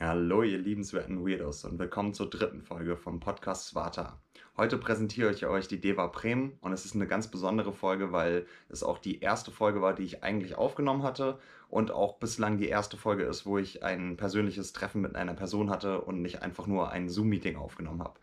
[0.00, 4.20] Hallo, ihr liebenswerten Weirdos und willkommen zur dritten Folge vom Podcast Svata.
[4.56, 8.46] Heute präsentiere ich euch die Deva Prem und es ist eine ganz besondere Folge, weil
[8.68, 12.68] es auch die erste Folge war, die ich eigentlich aufgenommen hatte und auch bislang die
[12.68, 16.68] erste Folge ist, wo ich ein persönliches Treffen mit einer Person hatte und nicht einfach
[16.68, 18.20] nur ein Zoom-Meeting aufgenommen habe.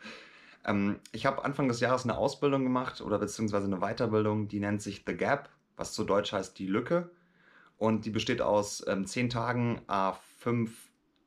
[0.64, 4.82] Ähm, ich habe Anfang des Jahres eine Ausbildung gemacht oder beziehungsweise eine Weiterbildung, die nennt
[4.82, 7.12] sich The Gap, was zu Deutsch heißt die Lücke.
[7.78, 10.72] Und die besteht aus ähm, zehn Tagen, a fünf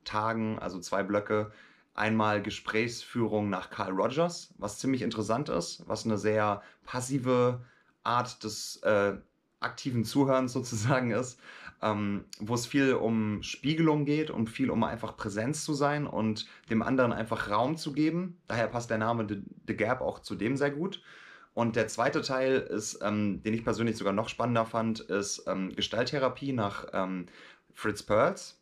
[0.08, 1.52] Tagen, also zwei Blöcke,
[1.94, 7.60] einmal Gesprächsführung nach Carl Rogers, was ziemlich interessant ist, was eine sehr passive
[8.04, 9.16] Art des äh,
[9.60, 11.40] aktiven Zuhörens sozusagen ist,
[11.82, 16.46] ähm, wo es viel um Spiegelung geht und viel um einfach Präsenz zu sein und
[16.70, 18.38] dem anderen einfach Raum zu geben.
[18.46, 21.02] Daher passt der Name The, The Gap auch zu dem sehr gut.
[21.54, 25.74] Und der zweite Teil ist, ähm, den ich persönlich sogar noch spannender fand, ist ähm,
[25.74, 27.26] Gestalttherapie nach ähm,
[27.74, 28.57] Fritz Perls.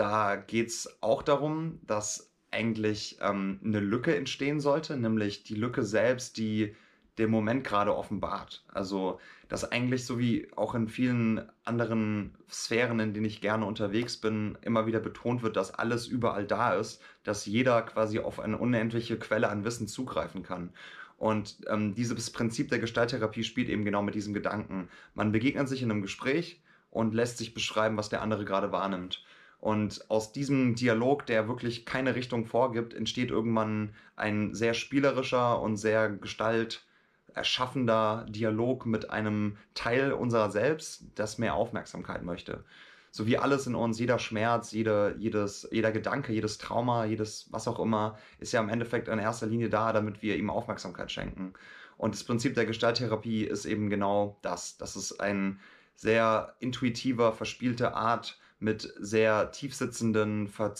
[0.00, 5.82] Da geht es auch darum, dass eigentlich ähm, eine Lücke entstehen sollte, nämlich die Lücke
[5.82, 6.74] selbst, die
[7.18, 8.64] den Moment gerade offenbart.
[8.68, 14.16] Also, dass eigentlich so wie auch in vielen anderen Sphären, in denen ich gerne unterwegs
[14.16, 18.56] bin, immer wieder betont wird, dass alles überall da ist, dass jeder quasi auf eine
[18.56, 20.72] unendliche Quelle an Wissen zugreifen kann.
[21.18, 24.88] Und ähm, dieses Prinzip der Gestalttherapie spielt eben genau mit diesem Gedanken.
[25.12, 29.22] Man begegnet sich in einem Gespräch und lässt sich beschreiben, was der andere gerade wahrnimmt.
[29.60, 35.76] Und aus diesem Dialog, der wirklich keine Richtung vorgibt, entsteht irgendwann ein sehr spielerischer und
[35.76, 42.64] sehr gestalterschaffender Dialog mit einem Teil unserer selbst, das mehr Aufmerksamkeit möchte.
[43.10, 47.68] So wie alles in uns, jeder Schmerz, jede, jedes, jeder Gedanke, jedes Trauma, jedes was
[47.68, 51.52] auch immer, ist ja im Endeffekt in erster Linie da, damit wir ihm Aufmerksamkeit schenken.
[51.98, 54.78] Und das Prinzip der Gestalttherapie ist eben genau das.
[54.78, 55.60] Das ist ein
[55.96, 60.74] sehr intuitiver, verspielte Art, mit sehr tiefsitzenden Ver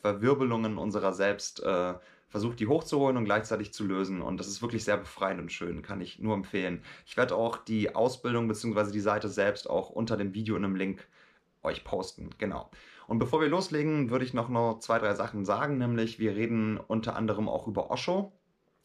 [0.00, 1.94] Verwirbelungen unserer selbst äh,
[2.28, 4.22] versucht, die hochzuholen und gleichzeitig zu lösen.
[4.22, 6.82] Und das ist wirklich sehr befreiend und schön, kann ich nur empfehlen.
[7.06, 8.92] Ich werde auch die Ausbildung bzw.
[8.92, 11.08] die Seite selbst auch unter dem Video in einem Link
[11.62, 12.30] euch posten.
[12.38, 12.70] Genau.
[13.08, 16.78] Und bevor wir loslegen, würde ich noch, noch zwei, drei Sachen sagen, nämlich wir reden
[16.78, 18.32] unter anderem auch über Osho.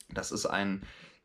[0.09, 0.81] Das ist ein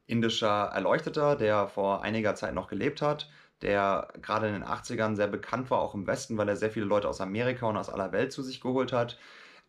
[0.06, 3.30] indischer Erleuchteter, der vor einiger Zeit noch gelebt hat
[3.62, 6.86] der gerade in den 80ern sehr bekannt war, auch im Westen, weil er sehr viele
[6.86, 9.18] Leute aus Amerika und aus aller Welt zu sich geholt hat.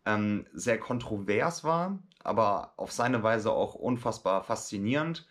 [0.05, 5.27] Ähm, sehr kontrovers war, aber auf seine Weise auch unfassbar faszinierend.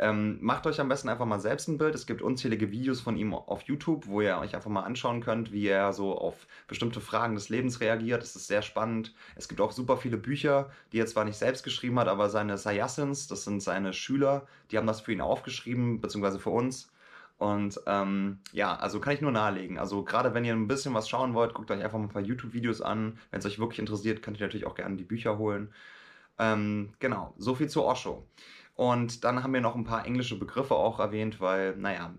[0.00, 1.94] Ähm, macht euch am besten einfach mal selbst ein Bild.
[1.94, 5.50] Es gibt unzählige Videos von ihm auf YouTube, wo ihr euch einfach mal anschauen könnt,
[5.50, 8.22] wie er so auf bestimmte Fragen des Lebens reagiert.
[8.22, 9.12] Das ist sehr spannend.
[9.34, 12.58] Es gibt auch super viele Bücher, die er zwar nicht selbst geschrieben hat, aber seine
[12.58, 16.92] Sayassins, das sind seine Schüler, die haben das für ihn aufgeschrieben, beziehungsweise für uns.
[17.38, 19.78] Und ähm, ja, also kann ich nur nahelegen.
[19.78, 22.22] Also gerade wenn ihr ein bisschen was schauen wollt, guckt euch einfach mal ein paar
[22.22, 23.18] YouTube-Videos an.
[23.30, 25.72] Wenn es euch wirklich interessiert, könnt ihr natürlich auch gerne die Bücher holen.
[26.38, 28.26] Ähm, genau, so viel zu Osho.
[28.74, 32.12] Und dann haben wir noch ein paar englische Begriffe auch erwähnt, weil, naja,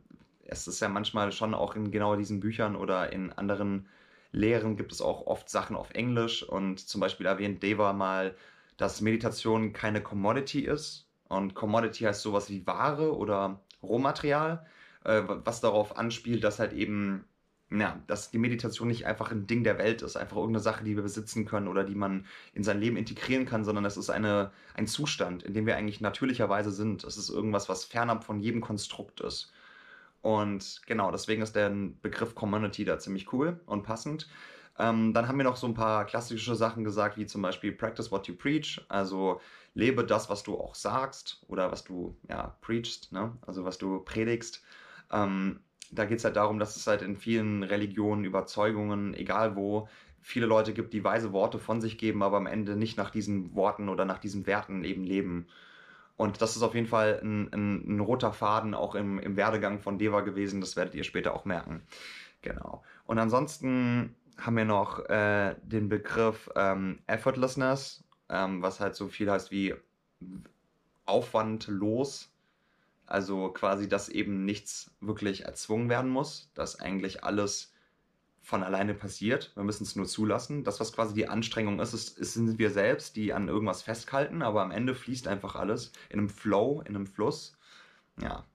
[0.45, 3.87] es ist ja manchmal schon auch in genau diesen Büchern oder in anderen
[4.31, 6.43] Lehren gibt es auch oft Sachen auf Englisch.
[6.43, 8.35] Und zum Beispiel erwähnt Deva mal,
[8.77, 11.07] dass Meditation keine Commodity ist.
[11.27, 14.65] Und Commodity heißt sowas wie Ware oder Rohmaterial
[15.03, 17.25] äh, was darauf anspielt, dass halt eben,
[17.71, 20.95] ja, dass die Meditation nicht einfach ein Ding der Welt ist, einfach irgendeine Sache, die
[20.95, 24.51] wir besitzen können oder die man in sein Leben integrieren kann, sondern es ist eine,
[24.73, 27.03] ein Zustand, in dem wir eigentlich natürlicherweise sind.
[27.03, 29.51] Es ist irgendwas, was fernab von jedem Konstrukt ist.
[30.21, 31.69] Und genau, deswegen ist der
[32.01, 34.27] Begriff Community da ziemlich cool und passend.
[34.77, 38.11] Ähm, dann haben wir noch so ein paar klassische Sachen gesagt, wie zum Beispiel Practice
[38.11, 39.41] what you preach, also
[39.73, 43.37] lebe das, was du auch sagst oder was du ja preachst, ne?
[43.45, 44.63] also was du predigst.
[45.11, 45.59] Ähm,
[45.91, 49.87] da geht es halt darum, dass es halt in vielen Religionen, Überzeugungen, egal wo,
[50.21, 53.55] viele Leute gibt, die weise Worte von sich geben, aber am Ende nicht nach diesen
[53.55, 55.47] Worten oder nach diesen Werten eben leben.
[56.17, 59.79] Und das ist auf jeden Fall ein, ein, ein roter Faden auch im, im Werdegang
[59.79, 60.59] von Deva gewesen.
[60.59, 61.81] Das werdet ihr später auch merken.
[62.41, 62.83] Genau.
[63.05, 69.31] Und ansonsten haben wir noch äh, den Begriff ähm, Effortlessness, ähm, was halt so viel
[69.31, 69.73] heißt wie
[71.05, 72.31] aufwandlos.
[73.09, 77.73] Also quasi, dass eben nichts wirklich erzwungen werden muss, dass eigentlich alles
[78.39, 79.51] von alleine passiert.
[79.55, 80.63] Wir müssen es nur zulassen.
[80.63, 84.43] Das, was quasi die Anstrengung ist, ist, ist, sind wir selbst, die an irgendwas festhalten,
[84.43, 87.57] aber am Ende fließt einfach alles in einem Flow, in einem Fluss.
[88.21, 88.45] Ja.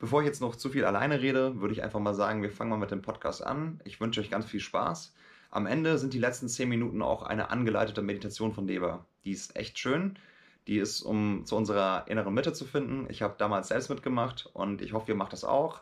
[0.00, 2.70] Bevor ich jetzt noch zu viel alleine rede, würde ich einfach mal sagen, wir fangen
[2.70, 3.80] mal mit dem Podcast an.
[3.84, 5.14] Ich wünsche euch ganz viel Spaß.
[5.50, 9.06] Am Ende sind die letzten zehn Minuten auch eine angeleitete Meditation von Deva.
[9.24, 10.18] Die ist echt schön.
[10.66, 13.06] Die ist, um zu unserer inneren Mitte zu finden.
[13.10, 15.80] Ich habe damals selbst mitgemacht und ich hoffe, ihr macht das auch.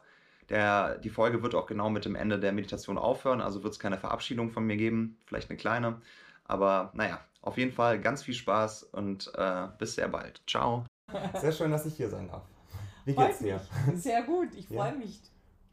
[0.49, 3.79] Der, die Folge wird auch genau mit dem Ende der Meditation aufhören, also wird es
[3.79, 6.02] keine Verabschiedung von mir geben, vielleicht eine kleine.
[6.44, 10.43] Aber naja, auf jeden Fall ganz viel Spaß und äh, bis sehr bald.
[10.49, 10.84] Ciao.
[11.40, 12.43] Sehr schön, dass ich hier sein darf.
[13.05, 13.61] Wie geht's dir?
[13.94, 14.96] Sehr gut, ich freue ja.
[14.96, 15.20] mich,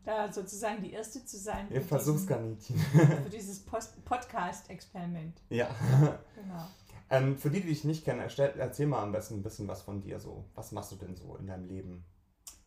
[0.03, 1.67] da sozusagen die Erste zu sein.
[1.69, 2.77] Ihr Versuchskaninchen.
[2.77, 5.41] Für dieses Podcast-Experiment.
[5.49, 5.69] Ja.
[6.35, 6.67] Genau.
[7.09, 9.81] Ähm, für die, die dich nicht kennen, erzähl, erzähl mal am besten ein bisschen was
[9.81, 10.45] von dir so.
[10.55, 12.05] Was machst du denn so in deinem Leben?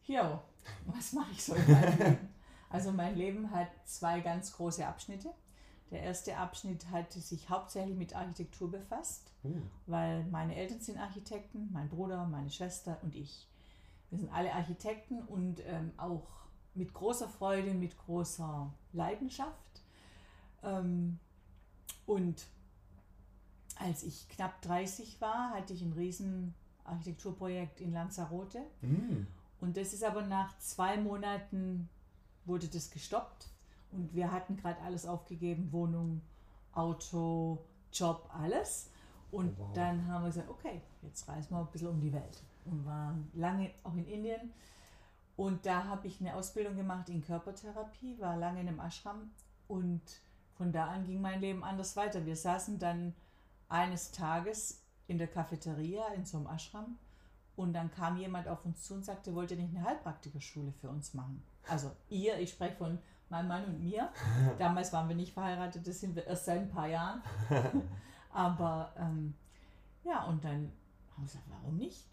[0.04, 0.40] Jo,
[0.86, 2.28] was mache ich so in meinem Leben?
[2.70, 5.30] Also mein Leben hat zwei ganz große Abschnitte.
[5.90, 9.60] Der erste Abschnitt hat sich hauptsächlich mit Architektur befasst, uh.
[9.86, 13.46] weil meine Eltern sind Architekten, mein Bruder, meine Schwester und ich.
[14.08, 16.26] Wir sind alle Architekten und ähm, auch
[16.74, 19.82] mit großer Freude, mit großer Leidenschaft.
[20.62, 21.18] Ähm,
[22.06, 22.46] und
[23.82, 28.60] als ich knapp 30 war, hatte ich ein riesen Architekturprojekt in Lanzarote.
[28.80, 29.26] Mm.
[29.60, 31.88] Und das ist aber nach zwei Monaten
[32.44, 33.48] wurde das gestoppt
[33.92, 36.22] und wir hatten gerade alles aufgegeben, Wohnung,
[36.72, 37.58] Auto,
[37.92, 38.90] Job, alles.
[39.30, 39.72] Und oh, wow.
[39.74, 42.42] dann haben wir gesagt, okay, jetzt reisen wir ein bisschen um die Welt.
[42.64, 44.52] Und waren lange auch in Indien.
[45.36, 49.30] Und da habe ich eine Ausbildung gemacht in Körpertherapie, war lange in einem Ashram.
[49.68, 50.02] Und
[50.54, 52.24] von da an ging mein Leben anders weiter.
[52.24, 53.14] Wir saßen dann
[53.72, 56.98] eines Tages in der Cafeteria in so einem Ashram.
[57.56, 60.88] Und dann kam jemand auf uns zu und sagte, wollt ihr nicht eine Heilpraktikerschule für
[60.88, 61.42] uns machen?
[61.68, 62.98] Also ihr, ich spreche von
[63.28, 64.10] mein Mann und mir.
[64.58, 67.22] Damals waren wir nicht verheiratet, das sind wir erst seit ein paar Jahren.
[68.30, 69.34] Aber ähm,
[70.04, 70.72] ja, und dann
[71.10, 72.06] haben wir gesagt, warum nicht?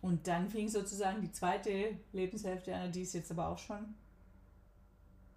[0.00, 3.94] Und dann fing sozusagen die zweite Lebenshälfte an, die ist jetzt aber auch schon,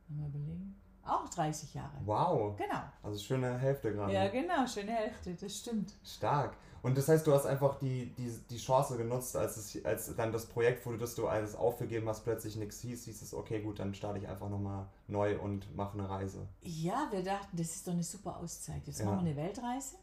[0.09, 0.75] mal überlegen,
[1.07, 1.97] auch 30 Jahre.
[2.05, 2.55] Wow.
[2.57, 2.81] Genau.
[3.03, 4.13] Also schöne Hälfte gerade.
[4.13, 5.93] Ja, genau, schöne Hälfte, das stimmt.
[6.03, 6.55] Stark.
[6.83, 10.31] Und das heißt, du hast einfach die, die, die Chance genutzt, als, es, als dann
[10.31, 13.79] das Projekt wurde, dass du alles aufgegeben hast, plötzlich nichts hieß, hieß es, okay, gut,
[13.79, 16.47] dann starte ich einfach nochmal neu und mache eine Reise.
[16.61, 18.85] Ja, wir dachten, das ist doch eine super Auszeit.
[18.85, 19.05] Jetzt ja.
[19.05, 19.95] machen wir eine Weltreise.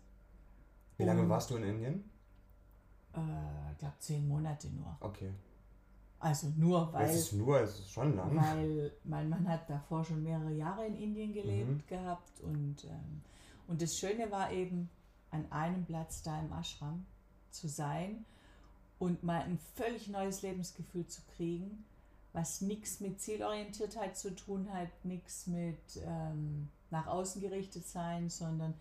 [0.97, 2.11] Wie lange warst du in Indien?
[3.15, 4.97] Äh, ich glaube, zehn Monate nur.
[5.01, 5.33] Okay.
[6.25, 7.11] Also nur, weil.
[7.11, 8.35] Es ist nur, es ist schon lang.
[8.35, 11.87] Weil mein Mann hat davor schon mehrere Jahre in Indien gelebt mhm.
[11.87, 13.21] gehabt und, ähm,
[13.69, 14.89] und das Schöne war eben,
[15.31, 17.05] an einem Platz da im Ashram
[17.51, 18.25] zu sein
[18.99, 21.85] und mal ein völlig neues Lebensgefühl zu kriegen,
[22.33, 28.73] was nichts mit Zielorientiertheit zu tun hat, nichts mit ähm, nach außen gerichtet sein, sondern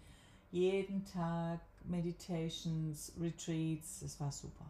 [0.52, 4.66] jeden Tag Meditations, Retreats, das war super.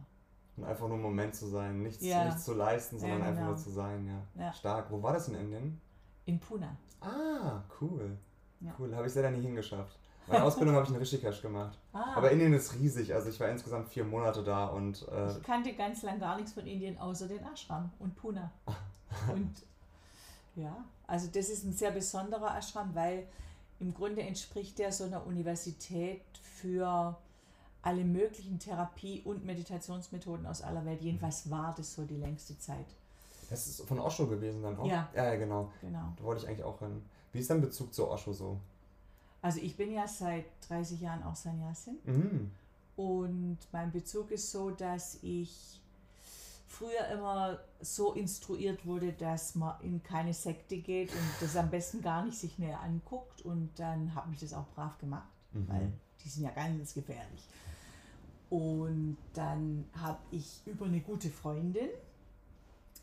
[0.56, 2.24] Und einfach nur ein Moment zu sein, nichts, ja.
[2.26, 3.38] nichts zu leisten, sondern ja, genau.
[3.38, 4.44] einfach nur zu sein, ja.
[4.44, 4.52] ja.
[4.52, 4.90] Stark.
[4.90, 5.80] Wo war das in Indien?
[6.26, 6.76] In Pune.
[7.00, 8.16] Ah, cool.
[8.78, 9.98] Cool, habe ich leider nie hingeschafft.
[10.26, 11.78] Meine Ausbildung habe ich in Rishikesh gemacht.
[11.92, 12.14] Ah.
[12.16, 15.06] Aber Indien ist riesig, also ich war insgesamt vier Monate da und.
[15.08, 18.50] Äh, ich kannte ganz lang gar nichts von Indien außer den Ashram und Pune.
[19.32, 19.52] und
[20.56, 23.26] ja, also das ist ein sehr besonderer Ashram, weil
[23.80, 27.18] im Grunde entspricht der so einer Universität für
[27.84, 31.02] alle möglichen Therapie- und Meditationsmethoden aus aller Welt.
[31.02, 32.86] Jedenfalls war das so die längste Zeit.
[33.50, 34.86] Das ist von Osho gewesen dann auch?
[34.86, 35.08] Ja.
[35.14, 35.70] Ja, genau.
[35.82, 36.12] genau.
[36.16, 37.02] Da wollte ich eigentlich auch hin.
[37.32, 38.58] Wie ist dein Bezug zu Osho so?
[39.42, 41.98] Also ich bin ja seit 30 Jahren auch Sannyasin.
[42.04, 42.50] Mhm.
[42.96, 45.80] Und mein Bezug ist so, dass ich
[46.66, 52.00] früher immer so instruiert wurde, dass man in keine Sekte geht und das am besten
[52.00, 53.42] gar nicht sich näher anguckt.
[53.42, 55.68] Und dann habe ich das auch brav gemacht, mhm.
[55.68, 55.92] weil
[56.24, 57.46] die sind ja ganz gefährlich.
[58.50, 61.88] Und dann habe ich über eine gute Freundin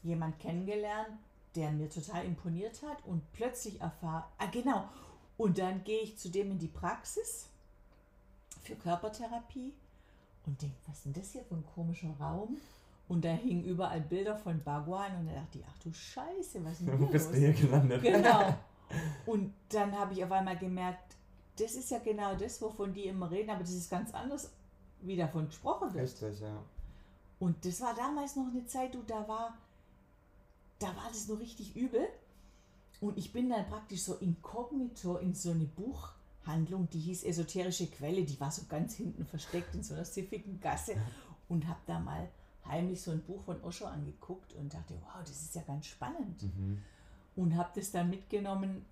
[0.03, 1.09] jemand kennengelernt,
[1.55, 4.85] der mir total imponiert hat und plötzlich erfahre, ah genau,
[5.37, 7.49] und dann gehe ich zu dem in die Praxis
[8.61, 9.73] für Körpertherapie
[10.45, 12.57] und denke, was ist denn das hier für ein komischer Raum?
[13.07, 16.79] Und da hingen überall Bilder von Bhagwan und da dachte ich, ach du Scheiße, was
[16.79, 18.01] ist denn Wo bist du hier gelandet?
[18.01, 18.55] Genau.
[19.25, 21.15] Und dann habe ich auf einmal gemerkt,
[21.57, 24.51] das ist ja genau das, wovon die immer reden, aber das ist ganz anders,
[25.03, 26.05] wie davon gesprochen wird.
[26.05, 26.63] Richtig, ja.
[27.39, 29.57] Und das war damals noch eine Zeit, du, da war,
[30.79, 32.07] da war das noch richtig übel.
[32.99, 38.23] Und ich bin dann praktisch so inkognito in so eine Buchhandlung, die hieß Esoterische Quelle,
[38.23, 40.95] die war so ganz hinten versteckt in so einer siffigen Gasse
[41.49, 42.29] und habe da mal
[42.65, 46.43] heimlich so ein Buch von Osho angeguckt und dachte, wow, das ist ja ganz spannend.
[46.43, 46.83] Mhm.
[47.35, 48.85] Und habe das dann mitgenommen.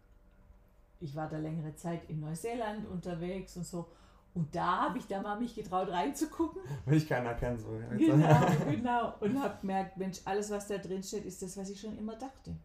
[0.99, 3.87] Ich war da längere Zeit in Neuseeland unterwegs und so.
[4.33, 6.62] Und da habe ich da mal mich getraut reinzugucken.
[6.86, 7.69] Will ich keiner kennen, so.
[7.98, 9.13] Genau, genau.
[9.19, 12.15] Und habe gemerkt, Mensch, alles, was da drin steht, ist das, was ich schon immer
[12.15, 12.55] dachte.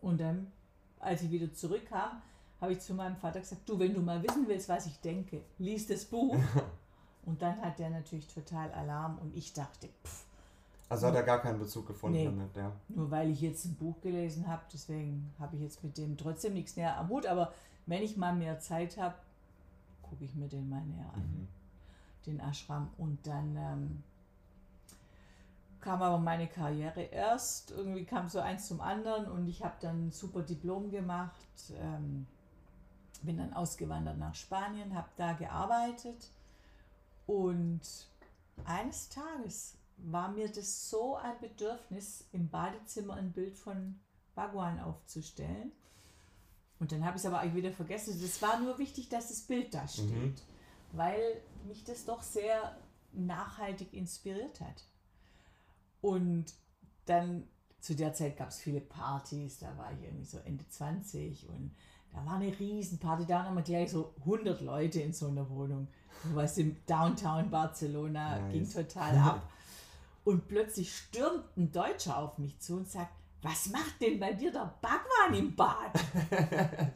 [0.00, 0.52] Und dann,
[1.00, 2.22] als ich wieder zurückkam,
[2.60, 5.42] habe ich zu meinem Vater gesagt, du, wenn du mal wissen willst, was ich denke,
[5.58, 6.36] lies das Buch.
[7.26, 10.24] und dann hat der natürlich total Alarm und ich dachte, pff.
[10.88, 12.70] Also hat er gar keinen Bezug gefunden nee, damit, ja.
[12.88, 16.54] Nur weil ich jetzt ein Buch gelesen habe, deswegen habe ich jetzt mit dem trotzdem
[16.54, 17.26] nichts näher am Hut.
[17.26, 17.52] Aber
[17.86, 19.14] wenn ich mal mehr Zeit habe,
[20.08, 21.48] gucke ich mir den mal näher an, mhm.
[22.26, 22.90] den Ashram.
[22.98, 24.02] Und dann ähm,
[25.80, 27.70] kam aber meine Karriere erst.
[27.70, 31.34] Irgendwie kam so eins zum anderen und ich habe dann ein super Diplom gemacht.
[31.74, 32.26] Ähm,
[33.22, 36.28] bin dann ausgewandert nach Spanien, habe da gearbeitet
[37.26, 37.80] und
[38.64, 43.98] eines Tages war mir das so ein Bedürfnis, im Badezimmer ein Bild von
[44.34, 45.72] Bhagwan aufzustellen.
[46.80, 48.20] Und dann habe ich es aber eigentlich wieder vergessen.
[48.22, 50.34] Es war nur wichtig, dass das Bild da steht, mhm.
[50.92, 52.76] weil mich das doch sehr
[53.12, 54.84] nachhaltig inspiriert hat.
[56.00, 56.46] Und
[57.06, 57.48] dann
[57.80, 61.74] zu der Zeit gab es viele Partys, da war ich irgendwie so Ende 20 und
[62.12, 65.88] da war eine Riesenparty, da haben wir gleich so 100 Leute in so einer Wohnung.
[66.22, 68.52] Du weißt, im Downtown Barcelona nice.
[68.52, 69.50] ging total ab.
[70.24, 73.12] Und plötzlich stürmt ein Deutscher auf mich zu und sagt,
[73.42, 75.92] was macht denn bei dir der Bhagwan im Bad?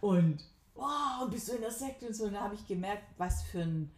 [0.00, 0.44] und
[0.74, 2.24] wow, bist du in der Sekte und so.
[2.24, 3.90] Und da habe ich gemerkt, was für ein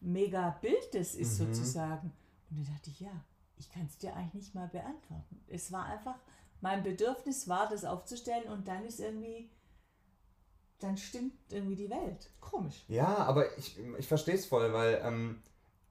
[0.00, 1.54] mega Bild das ist mhm.
[1.54, 2.12] sozusagen.
[2.50, 3.24] Und dann dachte ich, ja,
[3.58, 5.40] ich kann es dir eigentlich nicht mal beantworten.
[5.48, 6.16] Es war einfach,
[6.60, 9.50] mein Bedürfnis war, das aufzustellen und dann ist irgendwie,
[10.80, 12.30] dann stimmt irgendwie die Welt.
[12.40, 12.84] Komisch.
[12.88, 15.42] Ja, aber ich, ich verstehe es voll, weil ähm,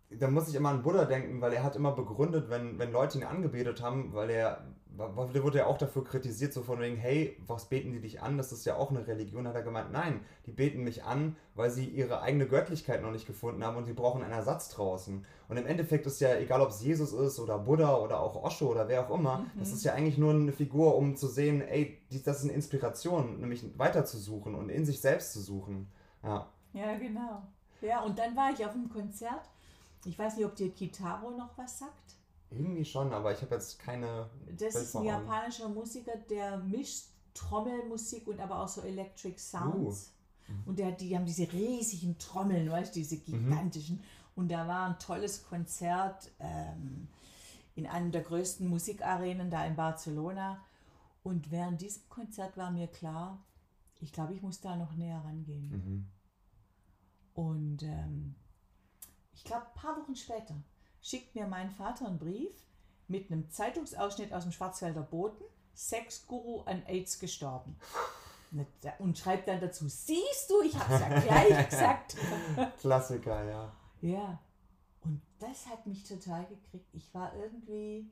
[0.10, 3.20] da muss ich immer an Buddha denken, weil er hat immer begründet, wenn, wenn Leute
[3.20, 4.66] ihn angebetet haben, weil er,
[5.00, 8.38] der wurde ja auch dafür kritisiert, so von wegen, hey, was beten die dich an?
[8.38, 9.48] Das ist ja auch eine Religion.
[9.48, 13.26] Hat er gemeint, nein, die beten mich an, weil sie ihre eigene Göttlichkeit noch nicht
[13.26, 15.26] gefunden haben und sie brauchen einen Ersatz draußen.
[15.48, 18.68] Und im Endeffekt ist ja, egal ob es Jesus ist oder Buddha oder auch Osho
[18.68, 19.60] oder wer auch immer, mhm.
[19.60, 23.40] das ist ja eigentlich nur eine Figur, um zu sehen, ey, das ist eine Inspiration,
[23.40, 25.92] nämlich weiter zu suchen und in sich selbst zu suchen.
[26.24, 26.48] Ja.
[26.74, 27.42] Ja, genau.
[27.82, 29.50] Ja, und dann war ich auf einem Konzert
[30.06, 32.09] ich weiß nicht, ob dir Kitaro noch was sagt.
[32.52, 34.30] Irgendwie schon, aber ich habe jetzt keine.
[34.58, 40.14] Das ist ein japanischer Musiker, der mischt Trommelmusik und aber auch so Electric Sounds.
[40.50, 40.54] Uh.
[40.54, 40.64] Mhm.
[40.66, 43.24] Und der, die haben diese riesigen Trommeln, weißt du, diese mhm.
[43.26, 43.98] gigantischen.
[43.98, 44.04] Mhm.
[44.36, 47.08] Und da war ein tolles Konzert ähm,
[47.76, 50.60] in einem der größten Musikarenen da in Barcelona.
[51.24, 53.44] Und während diesem Konzert war mir klar,
[54.00, 55.70] ich glaube, ich muss da noch näher rangehen.
[55.70, 56.08] Mhm.
[57.34, 58.36] Und ähm,
[59.34, 60.56] ich glaube, ein paar Wochen später
[61.10, 62.54] schickt mir mein Vater einen Brief
[63.08, 67.76] mit einem Zeitungsausschnitt aus dem Schwarzwälder Boten, Sexguru an AIDS gestorben.
[69.00, 72.18] Und schreibt dann dazu, siehst du, ich habe es ja gleich gesagt.
[72.80, 73.72] Klassiker, ja.
[74.02, 74.40] Ja.
[75.02, 76.94] Und das hat mich total gekriegt.
[76.94, 78.12] Ich war irgendwie.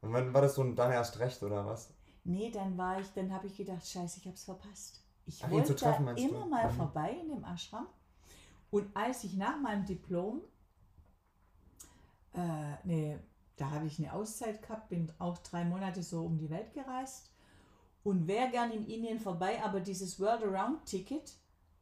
[0.00, 1.90] Und wann war das so dann erst recht, oder was?
[2.24, 5.02] Nee, dann war ich, dann habe ich gedacht, scheiße, ich habe es verpasst.
[5.26, 6.46] Ich Ach, wollte treffen, immer du?
[6.46, 6.76] mal mhm.
[6.76, 7.86] vorbei in dem Ashram
[8.70, 10.40] und als ich nach meinem Diplom,
[12.36, 13.18] äh, nee,
[13.56, 17.32] da habe ich eine Auszeit gehabt, bin auch drei Monate so um die Welt gereist
[18.04, 21.32] und wäre gern in Indien vorbei, aber dieses World Around Ticket,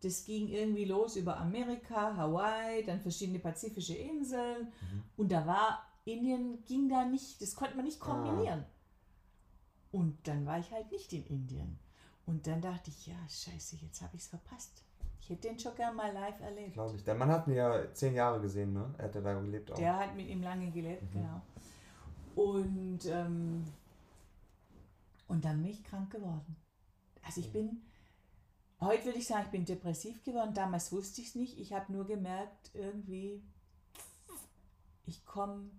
[0.02, 5.02] das ging irgendwie los über Amerika, Hawaii, dann verschiedene pazifische Inseln mhm.
[5.16, 8.04] und da war Indien ging da nicht, das konnte man nicht ah.
[8.04, 8.61] kombinieren.
[8.61, 8.70] Ah.
[9.92, 11.78] Und dann war ich halt nicht in Indien.
[12.26, 14.82] Und dann dachte ich, ja, scheiße, jetzt habe ich es verpasst.
[15.25, 16.75] Ich hätte den schon gerne mal live erlebt.
[16.75, 17.04] Glaube ich.
[17.04, 18.95] Der Mann hat mir ja zehn Jahre gesehen, ne?
[18.99, 19.76] Er hat ja da gelebt auch.
[19.76, 21.19] Der hat mit ihm lange gelebt, mhm.
[21.19, 21.40] genau.
[22.35, 23.64] Und, ähm,
[25.26, 26.57] und dann bin ich krank geworden.
[27.23, 27.52] Also ich mhm.
[27.52, 27.83] bin,
[28.83, 30.52] heute würde ich sagen, ich bin depressiv geworden.
[30.52, 31.59] Damals wusste ich es nicht.
[31.59, 33.43] Ich habe nur gemerkt, irgendwie,
[35.07, 35.71] ich komme,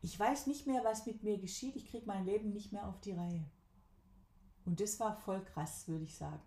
[0.00, 1.76] ich weiß nicht mehr, was mit mir geschieht.
[1.76, 3.44] Ich kriege mein Leben nicht mehr auf die Reihe.
[4.64, 6.40] Und das war voll krass, würde ich sagen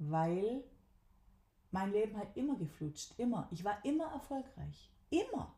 [0.00, 0.64] weil
[1.70, 3.46] mein Leben hat immer geflutscht, immer.
[3.50, 5.54] Ich war immer erfolgreich, immer.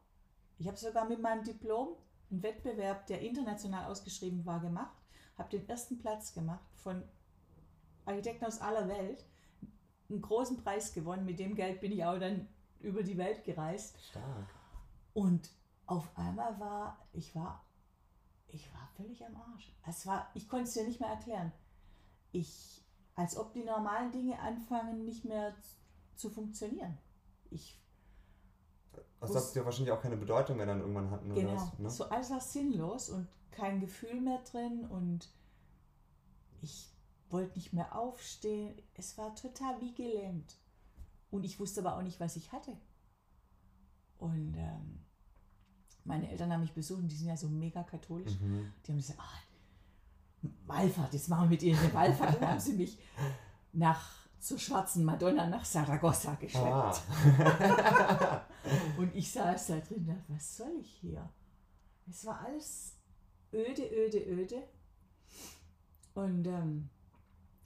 [0.59, 1.97] Ich habe sogar mit meinem Diplom
[2.31, 4.97] einen Wettbewerb, der international ausgeschrieben war, gemacht,
[5.39, 7.03] habe den ersten Platz gemacht von
[8.05, 9.25] Architekten aus aller Welt,
[10.11, 11.25] einen großen Preis gewonnen.
[11.25, 12.49] Mit dem Geld bin ich auch dann
[12.81, 13.99] über die Welt gereist.
[14.03, 14.49] Stark.
[15.15, 15.51] Und
[15.87, 17.65] auf einmal war ich war
[18.53, 19.73] ich war völlig am Arsch.
[19.87, 21.53] Es war, ich konnte es dir nicht mehr erklären.
[22.33, 22.82] Ich
[23.15, 25.55] als ob die normalen Dinge anfangen nicht mehr
[26.17, 26.99] zu funktionieren.
[27.51, 27.83] Ich
[29.21, 31.33] also das ja wahrscheinlich auch keine Bedeutung mehr dann irgendwann hatten.
[31.35, 31.91] Genau, das, ne?
[31.91, 35.29] so alles war sinnlos und kein Gefühl mehr drin und
[36.61, 36.93] ich
[37.31, 38.75] wollte nicht mehr aufstehen.
[38.95, 40.57] Es war total wie gelähmt.
[41.31, 42.77] Und ich wusste aber auch nicht, was ich hatte.
[44.19, 45.05] Und ähm,
[46.05, 48.39] meine Eltern haben mich besucht und die sind ja so mega katholisch.
[48.41, 48.73] Mhm.
[48.85, 49.39] Die haben gesagt, ah,
[50.67, 52.41] Wallfahrt, machen wir mit ihr eine Wallfahrt.
[52.41, 52.99] Dann haben sie mich
[53.73, 57.03] nach, zur schwarzen Madonna nach Saragossa geschleppt.
[57.39, 58.45] Ah.
[58.99, 61.29] und ich saß da drin und dachte, was soll ich hier?
[62.09, 62.97] Es war alles
[63.53, 64.63] öde, öde, öde.
[66.15, 66.91] Und ähm,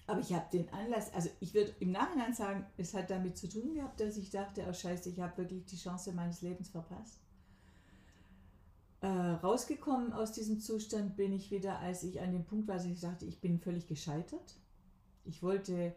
[0.07, 3.49] Aber ich habe den Anlass, also ich würde im Nachhinein sagen, es hat damit zu
[3.49, 7.19] tun gehabt, dass ich dachte, oh scheiße, ich habe wirklich die Chance meines Lebens verpasst.
[9.01, 12.87] Äh, rausgekommen aus diesem Zustand bin ich wieder, als ich an dem Punkt war, dass
[12.87, 14.55] ich dachte, ich bin völlig gescheitert.
[15.25, 15.95] Ich wollte,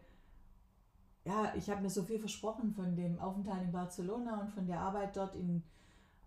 [1.24, 4.80] ja, ich habe mir so viel versprochen von dem Aufenthalt in Barcelona und von der
[4.80, 5.62] Arbeit dort in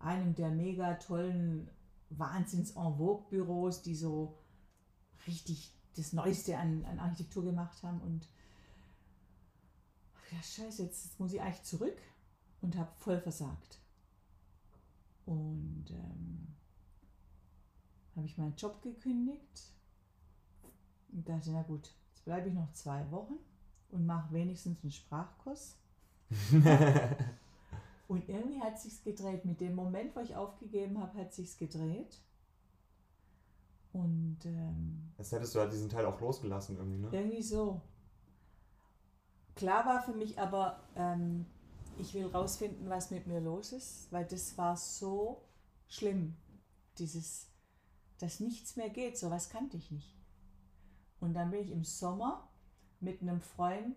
[0.00, 1.68] einem der mega tollen
[2.10, 4.36] Wahnsinns-En-Vogue-Büros, die so
[5.26, 8.00] richtig das Neueste an, an Architektur gemacht haben.
[8.00, 8.28] Und
[10.32, 11.96] ja, scheiße, jetzt, jetzt muss ich eigentlich zurück
[12.60, 13.78] und habe voll versagt.
[15.26, 16.54] Und ähm,
[18.16, 19.72] habe ich meinen Job gekündigt
[21.12, 23.34] und dachte, na gut, jetzt bleibe ich noch zwei Wochen
[23.90, 25.76] und mache wenigstens einen Sprachkurs.
[28.08, 29.44] und irgendwie hat sich's gedreht.
[29.44, 32.20] Mit dem Moment, wo ich aufgegeben habe, hat sich's gedreht.
[33.92, 37.08] Und ähm, Jetzt hättest du halt diesen Teil auch losgelassen irgendwie, ne?
[37.12, 37.80] irgendwie so.
[39.54, 41.46] Klar war für mich aber, ähm,
[41.98, 45.42] ich will rausfinden, was mit mir los ist, weil das war so
[45.86, 46.34] schlimm.
[46.98, 47.46] Dieses,
[48.24, 50.16] dass nichts mehr geht, sowas kannte ich nicht.
[51.20, 52.48] Und dann bin ich im Sommer
[53.00, 53.96] mit einem Freund,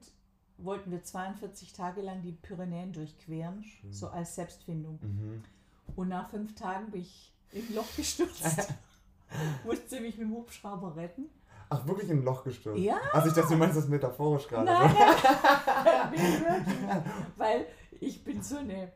[0.57, 3.93] wollten wir 42 Tage lang die Pyrenäen durchqueren, Schön.
[3.93, 4.99] so als Selbstfindung.
[5.01, 5.43] Mhm.
[5.95, 8.43] Und nach fünf Tagen bin ich im Loch gestürzt.
[9.65, 11.29] Musste mich mit dem Hubschrauber retten.
[11.69, 12.81] Ach, wirklich in ein Loch gestürzt?
[12.81, 12.99] Ja.
[13.13, 14.65] Also ich dachte, du meinst das metaphorisch gerade.
[14.65, 16.65] Nein, ne?
[16.85, 17.03] nein.
[17.37, 17.67] Weil
[18.01, 18.91] ich bin so eine,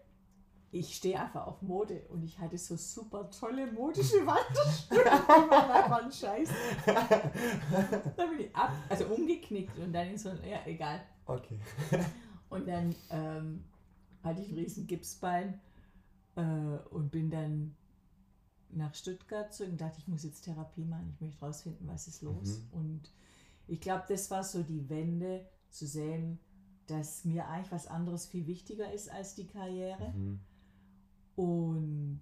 [0.72, 5.12] ich stehe einfach auf Mode und ich hatte so super tolle modische Wanderstücke.
[5.12, 6.50] Einfach ein Scheiß.
[8.16, 11.02] Dann bin ich ab, also umgeknickt und dann in so ein, ja egal.
[11.26, 11.60] Okay.
[12.50, 13.64] Und dann ähm,
[14.24, 15.62] hatte ich ein riesen Gipsbein
[16.36, 17.78] äh, und bin dann
[18.72, 22.22] nach Stuttgart zurück und dachte, ich muss jetzt Therapie machen, ich möchte rausfinden, was ist
[22.22, 22.60] los.
[22.74, 22.78] Mhm.
[22.78, 23.12] Und
[23.68, 26.40] ich glaube, das war so die Wende, zu sehen,
[26.88, 30.12] dass mir eigentlich was anderes viel wichtiger ist als die Karriere.
[30.12, 30.40] Mhm.
[31.36, 32.22] Und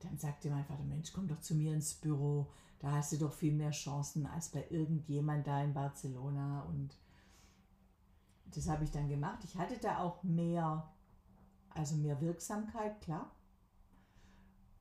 [0.00, 3.32] dann sagte mein Vater, Mensch, komm doch zu mir ins Büro, da hast du doch
[3.32, 6.62] viel mehr Chancen als bei irgendjemand da in Barcelona.
[6.64, 6.96] Und
[8.46, 9.42] das habe ich dann gemacht.
[9.44, 10.92] Ich hatte da auch mehr,
[11.70, 13.30] also mehr Wirksamkeit, klar.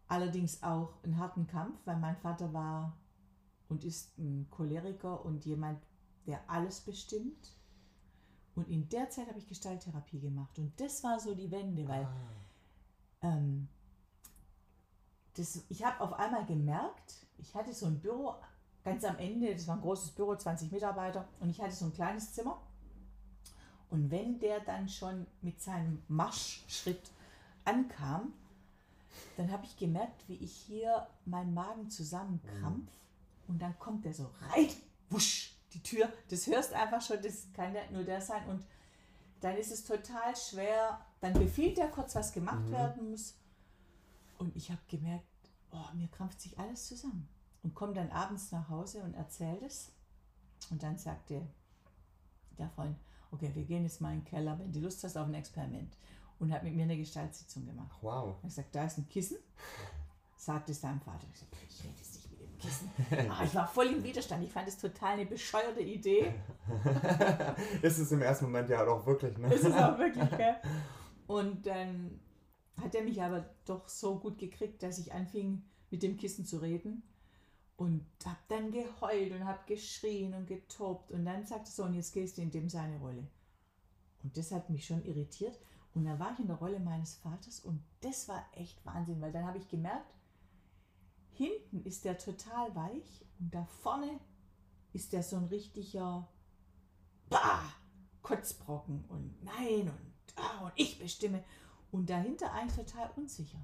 [0.08, 2.98] Allerdings auch einen harten Kampf, weil mein Vater war
[3.70, 5.82] und ist ein Choleriker und jemand,
[6.28, 7.56] der alles bestimmt.
[8.56, 10.60] Und in der Zeit habe ich Gestalttherapie gemacht.
[10.60, 12.12] Und das war so die Wende, weil Ah.
[13.24, 13.68] Ähm,
[15.36, 18.36] das, ich habe auf einmal gemerkt, ich hatte so ein Büro
[18.84, 21.94] ganz am Ende, das war ein großes Büro, 20 Mitarbeiter, und ich hatte so ein
[21.94, 22.62] kleines Zimmer.
[23.90, 27.12] Und wenn der dann schon mit seinem Marschschritt
[27.66, 28.34] ankam,
[29.38, 32.90] dann habe ich gemerkt, wie ich hier meinen Magen zusammenkrampf
[33.48, 34.70] und dann kommt der so rein,
[35.10, 38.48] wusch, die Tür, das hörst einfach schon, das kann ja nur der sein.
[38.48, 38.64] Und
[39.44, 42.72] dann ist es total schwer, dann befiehlt er kurz, was gemacht Mhm.
[42.72, 43.36] werden muss
[44.38, 45.26] und ich habe gemerkt,
[45.72, 47.28] oh, mir krampft sich alles zusammen
[47.64, 49.92] und komme dann abends nach Hause und erzähle es
[50.70, 51.48] und dann sagte
[52.58, 52.98] der Freund,
[53.32, 55.98] okay, wir gehen jetzt mal in den Keller, wenn du Lust hast auf ein Experiment
[56.40, 57.98] und hat mit mir eine Gestaltsitzung gemacht.
[58.02, 58.36] Wow.
[58.44, 59.38] Er gesagt, da ist ein Kissen.
[60.38, 61.26] Sagt es seinem Vater.
[61.28, 62.23] Ich, gesagt, ich rede jetzt nicht
[62.64, 62.92] Kissen.
[63.30, 64.44] Ah, ich war voll im Widerstand.
[64.44, 66.34] Ich fand es total eine bescheuerte Idee.
[67.82, 69.54] ist es im ersten Moment ja auch wirklich, ne?
[69.54, 70.56] Ist auch wirklich, gell?
[71.28, 72.20] Und dann
[72.82, 76.58] hat er mich aber doch so gut gekriegt, dass ich anfing, mit dem Kissen zu
[76.58, 77.04] reden.
[77.76, 81.12] Und hab dann geheult und hab geschrien und getobt.
[81.12, 83.28] Und dann sagte er so, und jetzt gehst du in dem seine Rolle.
[84.24, 85.60] Und das hat mich schon irritiert.
[85.94, 89.32] Und dann war ich in der Rolle meines Vaters und das war echt Wahnsinn, weil
[89.32, 90.12] dann habe ich gemerkt,
[91.36, 94.20] hinten ist der total weich und da vorne
[94.94, 96.28] ist der so ein richtiger
[97.30, 97.64] bah,
[98.22, 101.44] Kotzbrocken und nein und, ah, und ich bestimme.
[101.92, 103.60] Und dahinter eigentlich total unsicher.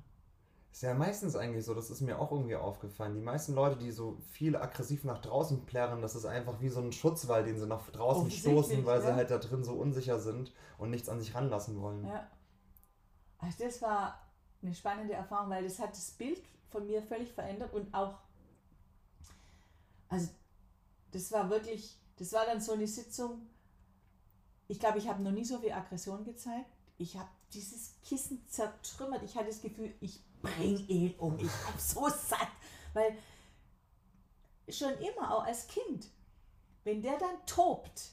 [0.71, 3.15] Ist ja meistens eigentlich so, das ist mir auch irgendwie aufgefallen.
[3.15, 6.79] Die meisten Leute, die so viel aggressiv nach draußen plärren, das ist einfach wie so
[6.79, 9.08] ein Schutzwall, den sie nach draußen stoßen, weil ja.
[9.08, 12.05] sie halt da drin so unsicher sind und nichts an sich ranlassen wollen.
[12.05, 12.27] Ja.
[13.39, 14.21] Also das war
[14.62, 18.19] eine spannende Erfahrung, weil das hat das Bild von mir völlig verändert und auch,
[20.08, 20.29] also
[21.12, 23.47] das war wirklich, das war dann so eine Sitzung,
[24.69, 26.69] ich glaube, ich habe noch nie so viel Aggression gezeigt.
[26.99, 29.23] Ich habe dieses Kissen zertrümmert.
[29.23, 31.39] Ich hatte das Gefühl, ich bringe ihn um.
[31.39, 32.47] Ich habe so satt.
[32.93, 33.17] Weil
[34.69, 36.08] schon immer, auch als Kind,
[36.84, 38.12] wenn der dann tobt,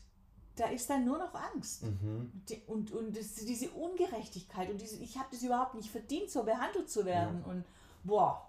[0.57, 1.83] da ist dann nur noch Angst.
[1.83, 2.33] Mhm.
[2.66, 6.88] Und, und das, diese Ungerechtigkeit und diese, ich habe das überhaupt nicht verdient, so behandelt
[6.88, 7.45] zu werden.
[7.45, 7.64] Und
[8.03, 8.45] boah,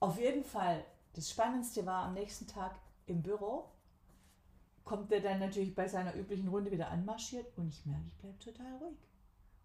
[0.00, 3.70] auf jeden Fall, das Spannendste war am nächsten Tag im Büro.
[4.84, 8.38] kommt er dann natürlich bei seiner üblichen Runde wieder anmarschiert und ich merke, ich bleibe
[8.38, 8.98] total ruhig.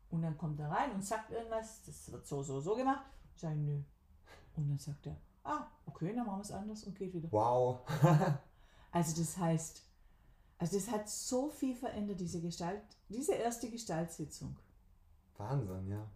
[0.09, 3.05] Und dann kommt er rein und sagt irgendwas, das wird so, so, so gemacht.
[3.35, 3.81] Ich sage, nö.
[4.55, 7.31] Und dann sagt er, ah, okay, dann machen wir es anders und geht wieder.
[7.31, 7.81] Wow.
[8.91, 9.83] also das heißt,
[10.57, 14.55] also das hat so viel verändert, diese Gestalt, diese erste Gestaltsitzung.
[15.37, 16.07] Wahnsinn, ja.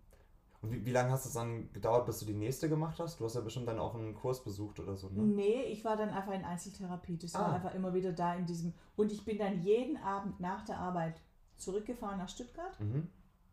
[0.65, 3.19] Und wie, wie lange hast es dann gedauert, bis du die nächste gemacht hast?
[3.19, 5.21] Du hast ja bestimmt dann auch einen Kurs besucht oder so, ne?
[5.21, 7.17] Nee, ich war dann einfach in Einzeltherapie.
[7.17, 7.53] Das war Ah.
[7.53, 8.73] einfach immer wieder da in diesem.
[8.95, 11.21] Und ich bin dann jeden Abend nach der Arbeit
[11.57, 12.79] zurückgefahren nach Stuttgart.
[12.79, 13.07] Mhm.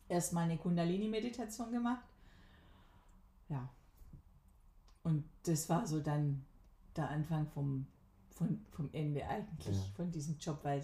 [0.09, 2.05] Erst meine Kundalini-Meditation gemacht.
[3.48, 3.68] Ja.
[5.03, 6.44] Und das war so dann
[6.96, 7.87] der Anfang vom,
[8.31, 9.83] von, vom Ende eigentlich, Ja.
[9.96, 10.83] von diesem Job, weil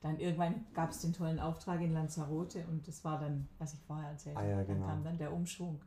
[0.00, 3.80] dann irgendwann gab es den tollen Auftrag in Lanzarote und das war dann, was ich
[3.80, 4.66] vorher erzählt Ah ja, habe.
[4.66, 4.80] genau.
[4.80, 5.80] Dann kam dann der Umschwung.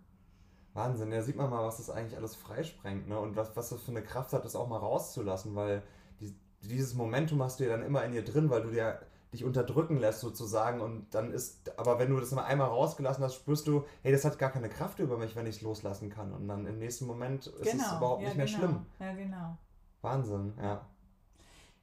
[0.74, 3.20] Wahnsinn, ja, sieht man mal, was das eigentlich alles freisprengt, ne?
[3.20, 5.84] Und was, was das für eine Kraft hat, das auch mal rauszulassen, weil
[6.20, 9.00] die, dieses Momentum hast du ja dann immer in dir drin, weil du dir
[9.34, 13.34] dich unterdrücken lässt sozusagen und dann ist, aber wenn du das mal einmal rausgelassen hast,
[13.36, 16.32] spürst du, hey, das hat gar keine Kraft über mich, wenn ich es loslassen kann
[16.34, 18.58] und dann im nächsten Moment ist es überhaupt ja, nicht mehr genau.
[18.58, 18.86] schlimm.
[19.00, 19.58] Ja, genau.
[20.02, 20.86] Wahnsinn, ja.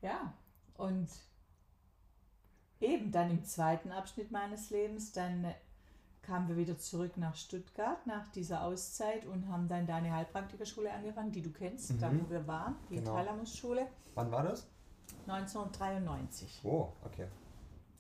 [0.00, 0.32] Ja,
[0.76, 1.08] und
[2.80, 5.54] eben dann im zweiten Abschnitt meines Lebens, dann äh,
[6.22, 11.32] kamen wir wieder zurück nach Stuttgart nach dieser Auszeit und haben dann deine Heilpraktikerschule angefangen,
[11.32, 12.24] die du kennst, da Mhm.
[12.26, 13.14] wo wir waren, die Genau.
[13.14, 14.66] Thalamus-Schule, Wann war das?
[15.26, 16.60] 1993.
[16.64, 17.26] Oh, okay.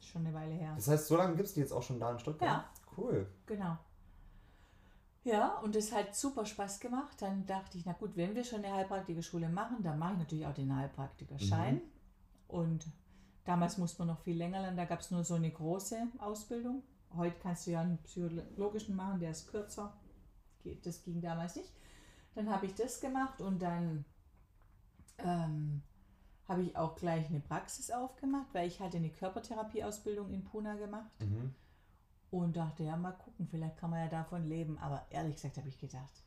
[0.00, 0.72] Schon eine Weile her.
[0.76, 2.48] Das heißt, so lange gibt es die jetzt auch schon da in Stuttgart?
[2.48, 2.64] Ja.
[2.96, 3.26] Cool.
[3.46, 3.76] Genau.
[5.22, 7.20] Ja, und es hat super Spaß gemacht.
[7.20, 10.46] Dann dachte ich, na gut, wenn wir schon eine Heilpraktikerschule machen, dann mache ich natürlich
[10.46, 11.74] auch den Heilpraktikerschein.
[11.76, 11.80] Mhm.
[12.48, 12.86] Und
[13.50, 16.84] damals musste man noch viel länger lernen, da gab es nur so eine große Ausbildung.
[17.16, 19.92] Heute kannst du ja einen psychologischen machen, der ist kürzer.
[20.84, 21.72] Das ging damals nicht.
[22.36, 24.04] Dann habe ich das gemacht und dann
[25.18, 25.82] ähm,
[26.46, 31.10] habe ich auch gleich eine Praxis aufgemacht, weil ich hatte eine Körpertherapieausbildung in Pune gemacht
[31.20, 31.52] Mhm.
[32.30, 34.78] und dachte, ja, mal gucken, vielleicht kann man ja davon leben.
[34.78, 36.22] Aber ehrlich gesagt habe ich gedacht,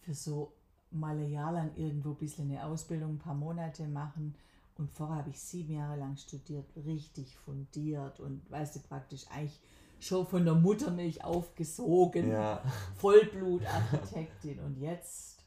[0.00, 0.54] für so
[0.90, 4.34] Malayalan irgendwo ein bisschen eine Ausbildung, ein paar Monate machen.
[4.80, 9.60] Und vorher habe ich sieben Jahre lang studiert, richtig fundiert und weißt du, praktisch eigentlich
[10.00, 12.62] schon von der Muttermilch aufgesogen, Ja.
[12.96, 14.58] Vollblutarchitektin.
[14.60, 15.38] Und jetzt,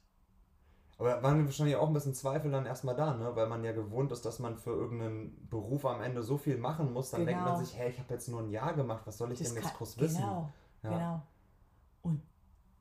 [0.99, 3.35] Aber waren wahrscheinlich auch ein bisschen Zweifel dann erstmal da, ne?
[3.35, 6.93] Weil man ja gewohnt ist, dass man für irgendeinen Beruf am Ende so viel machen
[6.93, 7.09] muss.
[7.11, 7.51] Dann denkt Genau.
[7.55, 9.63] man sich, hey, ich habe jetzt nur ein Jahr gemacht, was soll ich das denn
[9.63, 10.21] jetzt groß wissen?
[10.21, 10.89] genau, Ja.
[10.89, 11.27] genau.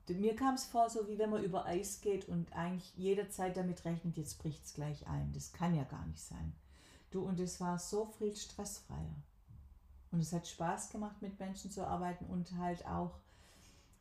[0.09, 3.85] Mir kam es vor, so wie wenn man über Eis geht und eigentlich jederzeit damit
[3.85, 5.31] rechnet, jetzt bricht es gleich ein.
[5.33, 6.53] Das kann ja gar nicht sein.
[7.09, 9.15] Du, und es war so viel stressfreier.
[10.11, 13.19] Und es hat Spaß gemacht, mit Menschen zu arbeiten und halt auch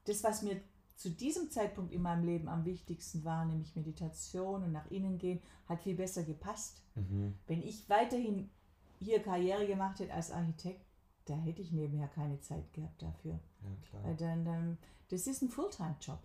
[0.05, 0.61] das, was mir
[0.97, 5.41] zu diesem Zeitpunkt in meinem Leben am wichtigsten war, nämlich Meditation und nach innen gehen,
[5.67, 6.83] hat viel besser gepasst.
[6.95, 7.35] Mhm.
[7.47, 8.51] Wenn ich weiterhin
[8.99, 10.85] hier Karriere gemacht hätte als Architekt,
[11.25, 13.39] da hätte ich nebenher keine Zeit gehabt dafür.
[14.05, 14.79] Ja, dann, dann,
[15.11, 16.19] das ist ein Fulltime-Job.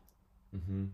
[0.51, 0.93] Mhm.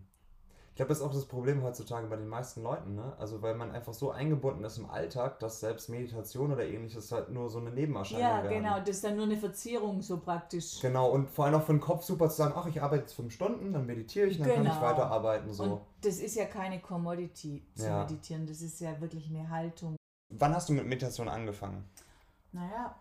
[0.70, 3.14] Ich glaube, das ist auch das Problem heutzutage bei den meisten Leuten, ne?
[3.20, 7.30] Also weil man einfach so eingebunden ist im Alltag, dass selbst Meditation oder ähnliches halt
[7.30, 8.48] nur so eine Nebenerscheinung Ja, werden.
[8.64, 8.80] genau.
[8.80, 10.80] Das ist dann nur eine Verzierung so praktisch.
[10.80, 13.12] Genau, und vor allem auch für den Kopf super zu sagen, ach, ich arbeite jetzt
[13.14, 14.82] fünf Stunden, dann meditiere ich, dann kann ich Genau.
[14.82, 15.46] weiterarbeiten.
[15.50, 15.80] Und So.
[16.00, 18.00] das ist ja keine Commodity zu Ja.
[18.02, 18.44] meditieren.
[18.48, 19.94] Das ist ja wirklich eine Haltung.
[20.30, 21.84] Wann hast du mit Meditation angefangen?
[22.50, 22.96] Naja,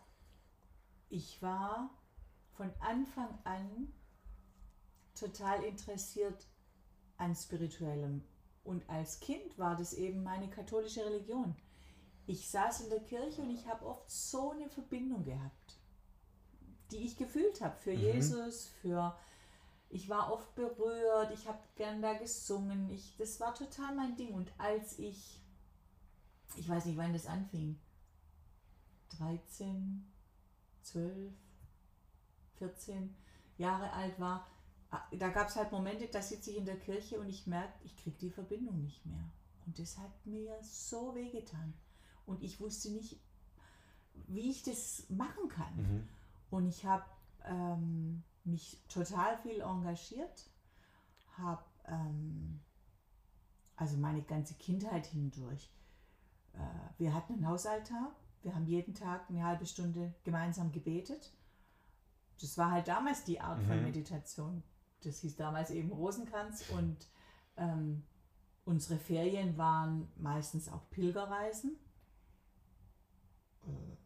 [1.10, 1.90] ich war
[2.56, 3.94] von Anfang an
[5.16, 6.48] total interessiert
[7.18, 8.24] an Spirituellem.
[8.64, 11.56] Und als Kind war das eben meine katholische Religion.
[12.26, 15.78] Ich saß in der Kirche und ich habe oft so eine Verbindung gehabt,
[16.92, 18.00] die ich gefühlt habe für Mhm.
[18.00, 19.16] Jesus, für...
[19.90, 22.90] Ich war oft berührt, ich habe gern da gesungen.
[22.90, 24.34] Ich, das war total mein Ding.
[24.34, 25.40] Und als ich,
[26.56, 27.80] ich weiß nicht, wann das anfing,
[29.20, 30.12] 13,
[30.82, 31.32] 12,
[32.58, 33.16] 14
[33.58, 34.48] Jahre alt war,
[34.92, 37.74] ah, da gab es halt Momente, da sitze ich in der Kirche und ich merke,
[37.84, 39.30] ich kriege die Verbindung nicht mehr.
[39.66, 41.74] Und das hat mir so wehgetan.
[42.26, 43.20] Und ich wusste nicht,
[44.28, 45.76] wie ich das machen kann.
[45.76, 46.08] Mhm.
[46.50, 47.06] Und ich habe
[47.46, 50.50] ähm, mich total viel engagiert,
[51.38, 52.60] habe ähm,
[53.76, 55.72] also meine ganze Kindheit hindurch.
[56.54, 56.60] Äh,
[56.98, 61.32] wir hatten einen Hausaltar, wir haben jeden Tag eine halbe Stunde gemeinsam gebetet.
[62.44, 63.84] Das war halt damals die Art von Mhm.
[63.84, 64.64] Meditation.
[65.04, 67.08] Das hieß damals eben Rosenkranz und
[67.58, 68.04] ähm,
[68.66, 71.78] unsere Ferien waren meistens auch Pilgerreisen.
[73.66, 73.98] Äh,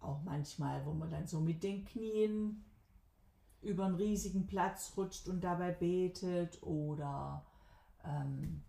[0.00, 2.64] auch manchmal, wo man dann so mit den Knien
[3.62, 7.46] über einen riesigen Platz rutscht und dabei betet oder
[8.04, 8.62] ähm,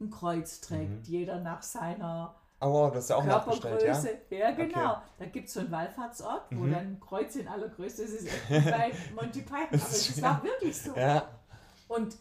[0.00, 1.12] ein Kreuz trägt, Mhm.
[1.12, 4.18] jeder nach seiner Oh wow, das ist ja auch Körpergröße.
[4.30, 4.38] Ja?
[4.38, 4.90] ja, genau.
[4.92, 5.00] Okay.
[5.18, 6.72] Da gibt es so einen Wallfahrtsort, wo mhm.
[6.72, 8.26] dann Kreuz in aller Größe ist.
[8.26, 9.66] Das ist bei Monty Python.
[9.70, 10.96] Aber das war wirklich so.
[10.96, 11.28] Ja.
[11.86, 12.16] Und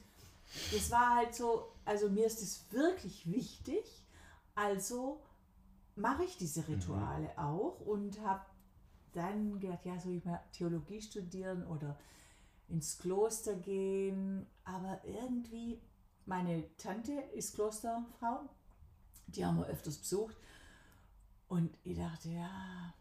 [0.71, 4.06] das war halt so, also mir ist es wirklich wichtig,
[4.54, 5.21] also
[5.95, 6.76] mache ich diese mhm.
[6.76, 7.43] Rituale mhm.
[7.43, 8.45] auch und habe
[9.13, 11.97] dann gedacht, ja, soll ich mal Theologie studieren oder
[12.69, 14.45] ins Kloster gehen.
[14.63, 15.82] Aber irgendwie,
[16.26, 18.41] meine Tante ist Klosterfrau,
[19.28, 20.36] die haben wir öfters besucht.
[21.48, 22.94] Und ich dachte, ja,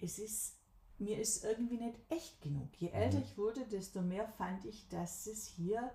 [0.00, 0.56] es ist,
[0.98, 2.68] mir ist irgendwie nicht echt genug.
[2.76, 2.94] Je mhm.
[2.94, 5.90] älter ich wurde, desto mehr fand ich, dass es hier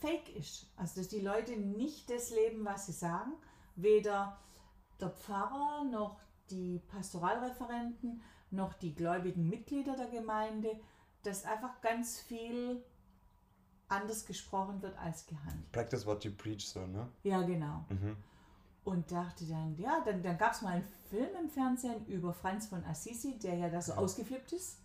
[0.00, 0.66] fake ist.
[0.76, 3.32] Also, dass die Leute nicht das leben, was sie sagen.
[3.76, 4.38] Weder
[5.00, 10.80] der Pfarrer noch die Pastoralreferenten noch die gläubigen Mitglieder der Gemeinde,
[11.22, 12.82] dass einfach ganz viel
[13.88, 15.70] anders gesprochen wird als gehandelt.
[15.72, 17.08] Practice what you preach, so, ne?
[17.22, 17.84] Ja, genau.
[17.88, 18.16] Mhm.
[18.88, 22.68] Und dachte dann, ja, dann, dann gab es mal einen Film im Fernsehen über Franz
[22.68, 24.78] von Assisi, der ja da so ausgeflippt ist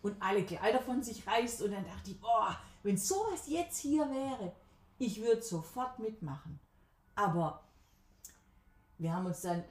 [0.00, 1.60] und alle Kleider von sich reißt.
[1.60, 4.54] Und dann dachte ich, boah, wenn sowas jetzt hier wäre,
[4.96, 6.58] ich würde sofort mitmachen.
[7.14, 7.62] Aber
[8.96, 9.62] wir haben uns dann,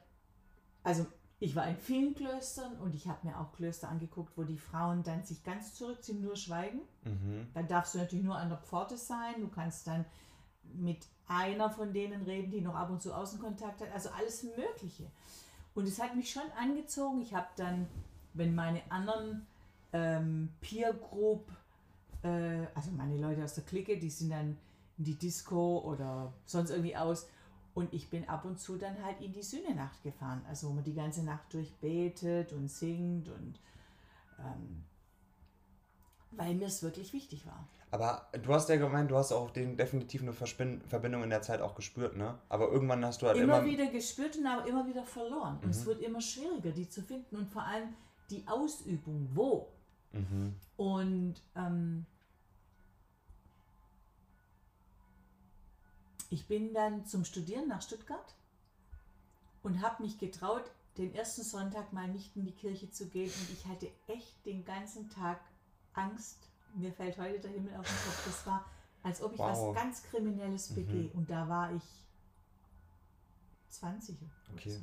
[0.84, 1.08] also
[1.40, 5.02] ich war in vielen Klöstern und ich habe mir auch Klöster angeguckt, wo die Frauen
[5.02, 6.82] dann sich ganz zurückziehen, nur schweigen.
[7.06, 7.48] Mhm.
[7.56, 9.42] Dann darfst du natürlich nur an der Pforte sein.
[9.42, 10.06] Du kannst dann
[10.76, 13.92] mit einer von denen reden, die noch ab und zu Außenkontakt hat.
[13.94, 15.06] Also alles Mögliche.
[15.76, 17.22] Und es hat mich schon angezogen.
[17.22, 17.88] Ich habe dann,
[18.34, 19.48] wenn meine anderen
[19.94, 21.48] ähm, Peer Group,
[22.24, 24.58] äh, also meine Leute aus der Clique, die sind dann
[24.98, 27.28] in die Disco oder sonst irgendwie aus
[27.74, 30.84] und ich bin ab und zu dann halt in die Sühnenacht gefahren, also wo man
[30.84, 33.60] die ganze Nacht durchbetet und singt und
[34.40, 34.84] ähm,
[36.32, 37.68] weil mir es wirklich wichtig war.
[37.92, 41.42] Aber du hast ja gemeint, du hast auch den definitiv eine Verspin Verbindung in der
[41.42, 42.38] Zeit auch gespürt, ne?
[42.48, 45.58] Aber irgendwann hast du halt immer, immer wieder gespürt und aber immer wieder verloren.
[45.58, 45.64] Mhm.
[45.64, 45.86] Und es mhm.
[45.88, 47.94] wird immer schwieriger, die zu finden und vor allem
[48.30, 49.70] die Ausübung, wo.
[50.14, 50.54] Mhm.
[50.78, 52.06] Und ähm,
[56.30, 58.36] Ich bin dann zum Studieren nach Stuttgart
[59.64, 63.32] und habe mich getraut, den ersten Sonntag mal nicht in die Kirche zu gehen.
[63.32, 65.40] Und ich hatte echt den ganzen Tag
[65.94, 66.38] Angst.
[66.76, 68.26] Mir fällt heute der Himmel auf den Kopf.
[68.26, 68.66] Das war,
[69.04, 69.76] als ob ich wow.
[69.76, 71.10] was ganz Kriminelles begehe.
[71.10, 71.12] Mhm.
[71.20, 71.84] Und da war ich
[73.70, 74.18] 20.
[74.54, 74.72] Okay.
[74.72, 74.82] So.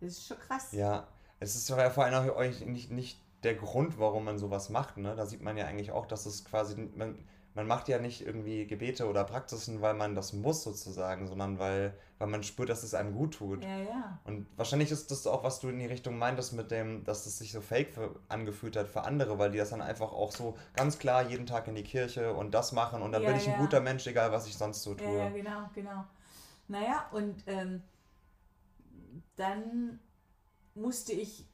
[0.00, 0.72] Das ist schon krass.
[0.72, 1.06] Ja,
[1.40, 4.96] es ist ja vor allem auch nicht, nicht der Grund, warum man sowas macht.
[4.96, 5.14] Ne?
[5.14, 7.18] Da sieht man ja eigentlich auch, dass es quasi, man,
[7.58, 11.92] man macht ja nicht irgendwie Gebete oder Praxisen, weil man das muss sozusagen, sondern weil,
[12.18, 13.64] weil man spürt, dass es einem gut tut.
[13.64, 14.20] Ja, ja.
[14.22, 17.38] Und wahrscheinlich ist das auch, was du in die Richtung meintest mit dem, dass es
[17.38, 20.56] sich so fake für, angefühlt hat für andere, weil die das dann einfach auch so
[20.76, 23.48] ganz klar jeden Tag in die Kirche und das machen und dann ja, bin ich
[23.48, 25.18] ein guter Mensch, egal was ich sonst so tue.
[25.18, 26.04] Ja, ja genau, genau.
[26.68, 27.82] Naja, und ähm,
[29.34, 29.98] dann
[30.76, 31.44] musste ich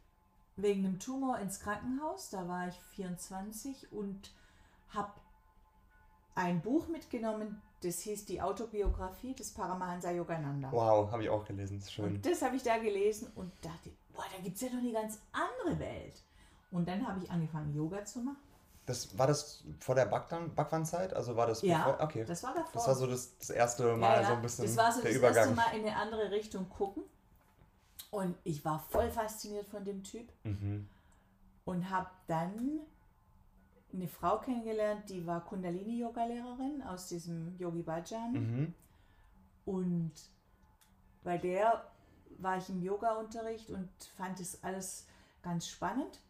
[0.57, 4.35] wegen einem Tumor ins Krankenhaus, da war ich 24 und
[4.91, 5.24] habe
[6.35, 10.73] ein Buch mitgenommen, das hieß die Autobiografie des Paramahansa Yogananda.
[10.73, 12.05] Wow, habe ich auch gelesen, das ist schön.
[12.07, 14.93] Und das habe ich da gelesen und dachte, boah, da gibt es ja noch eine
[14.93, 16.23] ganz andere Welt.
[16.71, 18.39] Und dann habe ich angefangen, Yoga zu machen.
[18.87, 21.15] Das, war das vor der Backwandzeit?
[21.15, 22.05] Also war das ja, bevor?
[22.05, 22.25] Okay.
[22.25, 22.73] das war davor.
[22.75, 24.29] Das war so das, das erste Mal ja, ja.
[24.29, 25.37] so ein bisschen Das war so der das Übergang.
[25.37, 27.05] erste Mal in eine andere Richtung gucken.
[28.11, 30.31] Und ich war voll fasziniert von dem Typ.
[30.45, 30.89] Mhm.
[31.65, 32.81] Und habe dann
[33.95, 38.33] eine Frau kennengelernt, die war Kundalini-Yoga-Lehrerin aus diesem Yogi Bhajan.
[38.33, 38.75] Mhm.
[39.65, 40.13] Und
[41.23, 41.85] bei der
[42.39, 45.07] war ich im Yoga-Unterricht und fand es alles
[45.43, 46.21] ganz spannend.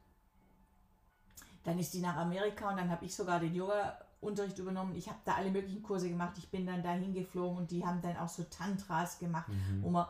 [1.64, 4.94] Dann ist die nach Amerika und dann habe ich sogar den Yoga-Unterricht übernommen.
[4.94, 6.37] Ich habe da alle möglichen Kurse gemacht.
[6.37, 9.83] Ich bin dann dahin geflogen und die haben dann auch so Tantras gemacht, mhm.
[9.83, 10.07] wo man,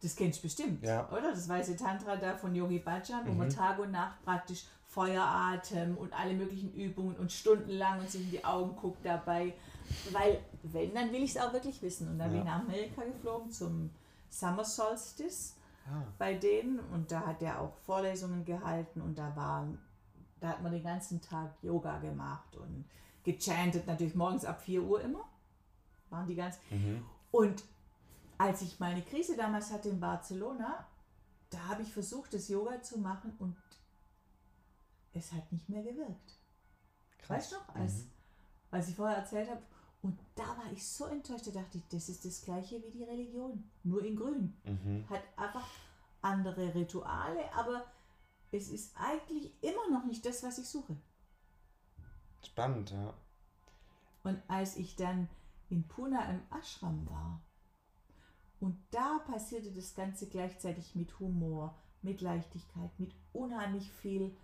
[0.00, 1.08] das kennst du bestimmt, ja.
[1.10, 1.32] oder?
[1.32, 3.38] Das weiße Tantra da von Yogi Bhajan, wo mhm.
[3.38, 8.30] man Tag und Nacht praktisch Feueratem und alle möglichen Übungen und stundenlang und sich in
[8.30, 9.54] die Augen guckt dabei.
[10.10, 12.08] Weil, wenn, dann will ich es auch wirklich wissen.
[12.08, 12.32] Und dann ja.
[12.32, 13.90] bin ich nach Amerika geflogen zum
[14.28, 15.54] Summer Solstice
[15.86, 16.06] ja.
[16.18, 19.66] bei denen und da hat er auch Vorlesungen gehalten und da war,
[20.40, 22.84] da hat man den ganzen Tag Yoga gemacht und
[23.24, 25.24] gechantet, natürlich morgens ab 4 Uhr immer.
[26.10, 26.58] Waren die ganz.
[26.70, 27.02] Mhm.
[27.30, 27.64] Und
[28.36, 30.86] als ich meine Krise damals hatte in Barcelona,
[31.48, 33.56] da habe ich versucht, das Yoga zu machen und
[35.12, 36.38] es hat nicht mehr gewirkt.
[37.18, 37.28] Krass.
[37.30, 38.10] Weißt du noch, als, mhm.
[38.70, 39.62] als ich vorher erzählt habe,
[40.02, 43.04] und da war ich so enttäuscht, da dachte ich, das ist das gleiche wie die
[43.04, 44.56] Religion, nur in grün.
[44.64, 45.08] Mhm.
[45.08, 45.68] Hat einfach
[46.20, 47.84] andere Rituale, aber
[48.50, 50.96] es ist eigentlich immer noch nicht das, was ich suche.
[52.44, 53.14] Spannend, ja.
[54.24, 55.28] Und als ich dann
[55.68, 57.40] in Pune im Ashram war
[58.60, 64.36] Und da passierte das Ganze gleichzeitig mit Humor, mit Leichtigkeit, mit unheimlich viel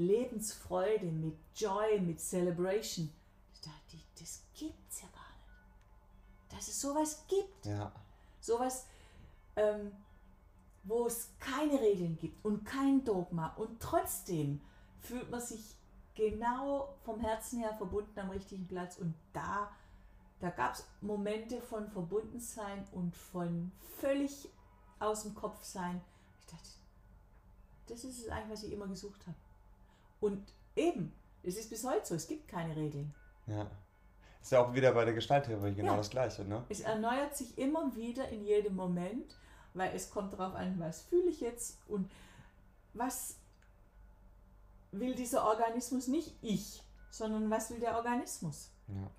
[0.00, 3.12] Lebensfreude, mit Joy, mit Celebration.
[3.62, 6.52] Da dachte ich, das gibt's ja gar nicht.
[6.52, 7.66] Dass es sowas gibt.
[7.66, 7.92] Ja.
[8.40, 8.86] Sowas,
[9.56, 9.92] ähm,
[10.84, 14.60] wo es keine Regeln gibt und kein Dogma und trotzdem
[15.00, 15.76] fühlt man sich
[16.14, 19.70] genau vom Herzen her verbunden am richtigen Platz und da,
[20.40, 24.48] da gab es Momente von Verbundensein und von völlig
[24.98, 26.00] aus dem Kopf sein.
[26.40, 26.68] Ich dachte,
[27.86, 29.36] das ist es eigentlich, was ich immer gesucht habe.
[30.20, 33.14] Und eben, es ist bis heute so, es gibt keine Regeln.
[33.46, 33.70] Ja.
[34.42, 35.96] Ist ja auch wieder bei der Gestalttheorie genau Ja.
[35.98, 36.64] das Gleiche, ne?
[36.68, 39.36] Es erneuert sich immer wieder in jedem Moment,
[39.74, 42.10] weil es kommt darauf an, was fühle ich jetzt und
[42.94, 43.36] was
[44.92, 48.70] will dieser Organismus nicht ich, sondern was will der Organismus.
[48.88, 49.10] Ja.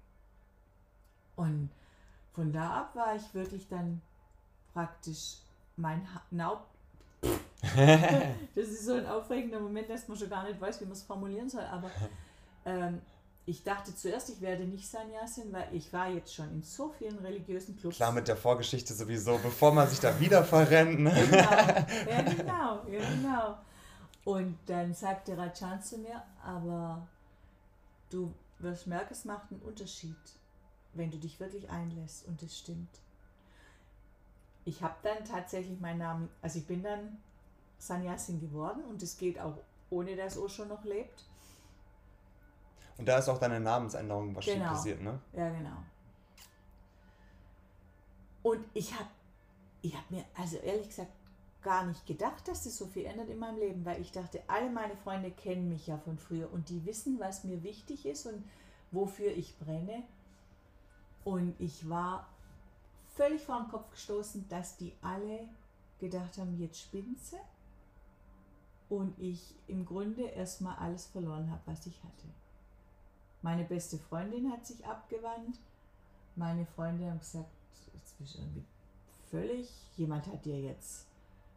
[1.35, 1.69] Und
[2.33, 4.01] von da ab war ich wirklich dann
[4.73, 5.37] praktisch
[5.75, 6.65] mein Naub.
[8.55, 11.03] das ist so ein aufregender Moment, dass man schon gar nicht weiß, wie man es
[11.03, 11.63] formulieren soll.
[11.63, 11.89] Aber
[12.65, 13.01] ähm,
[13.45, 17.17] ich dachte zuerst, ich werde nicht Sannyasin, weil ich war jetzt schon in so vielen
[17.19, 17.95] religiösen Clubs.
[17.95, 20.99] Klar, mit der Vorgeschichte sowieso, bevor man sich da wieder verrennt.
[20.99, 21.11] Ne?
[21.11, 23.57] Genau, ja genau, ja genau.
[24.23, 27.07] Und dann sagte Rajan zu mir, aber
[28.09, 30.15] du wirst merken, es macht einen Unterschied,
[30.93, 32.99] wenn du dich wirklich einlässt und das stimmt.
[34.65, 37.17] Ich habe dann tatsächlich meinen Namen, also ich bin dann
[37.79, 39.57] Sannyasin geworden und es geht auch
[39.89, 41.25] ohne, dass Osho noch lebt.
[42.97, 44.73] Und da ist auch deine Namensänderung wahrscheinlich Genau.
[44.73, 45.19] passiert, ne?
[45.33, 45.77] Ja, genau.
[48.43, 49.09] Und ich habe
[49.81, 51.11] ich hab mir, also ehrlich gesagt,
[51.63, 54.69] gar nicht gedacht, dass das so viel ändert in meinem Leben, weil ich dachte, alle
[54.69, 58.43] meine Freunde kennen mich ja von früher und die wissen, was mir wichtig ist und
[58.91, 60.03] wofür ich brenne.
[61.23, 62.27] Und ich war
[63.15, 65.47] völlig vor den Kopf gestoßen, dass die alle
[65.99, 67.37] gedacht haben, jetzt spinnt sie.
[68.89, 72.27] Und ich im Grunde erstmal alles verloren habe, was ich hatte.
[73.41, 75.59] Meine beste Freundin hat sich abgewandt.
[76.35, 77.49] Meine Freunde haben gesagt,
[77.93, 78.65] jetzt bist du irgendwie
[79.29, 81.05] völlig, jemand hat dir jetzt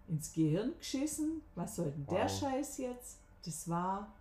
[0.08, 1.42] ins Gehirn geschissen.
[1.54, 2.40] Was soll denn der Wow.
[2.40, 3.18] Scheiß jetzt?
[3.44, 4.12] Das war,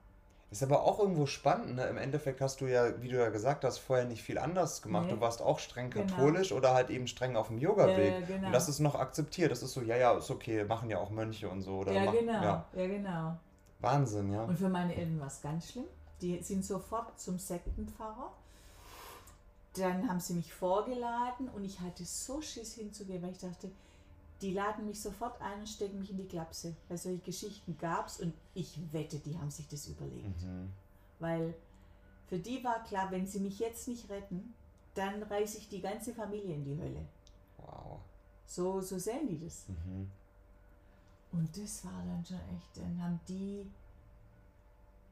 [0.54, 1.88] Ist aber auch irgendwo spannend, ne?
[1.88, 5.08] Im Endeffekt hast du ja, wie du ja gesagt hast, vorher nicht viel anders gemacht.
[5.08, 5.14] Nee.
[5.16, 6.06] Du warst auch streng Genau.
[6.06, 8.14] katholisch oder halt eben streng auf dem Yoga-Weg.
[8.14, 8.46] Ja, genau.
[8.46, 9.52] Und das ist noch akzeptiert.
[9.52, 11.78] Das ist so, ja, ja, ist okay, machen ja auch Mönche und so.
[11.78, 13.38] Oder ja machen, genau, Ja, ja genau.
[13.80, 14.44] Wahnsinn, ja.
[14.44, 15.86] Und für meine Eltern war es ganz schlimm.
[16.22, 18.32] Die sind sofort zum Sektenpfarrer.
[19.76, 23.72] Dann haben sie mich vorgeladen und ich hatte so Schiss hinzugehen, weil ich dachte,
[24.42, 26.76] die laden mich sofort ein und stecken mich in die Klapse.
[26.88, 30.42] Weil solche Geschichten gab es und ich wette, die haben sich das überlegt.
[30.42, 30.70] Mhm.
[31.20, 31.54] Weil
[32.28, 34.54] für die war klar, wenn sie mich jetzt nicht retten,
[34.96, 37.06] dann reiße ich die ganze Familie in die Hölle.
[37.58, 38.00] Wow.
[38.46, 39.68] So, so sehen die das.
[39.70, 40.10] Mhm.
[41.32, 43.66] Und das war dann schon echt, dann haben die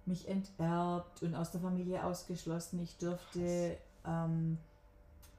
[0.05, 2.81] mich enterbt und aus der Familie ausgeschlossen.
[2.81, 4.57] Ich durfte ähm,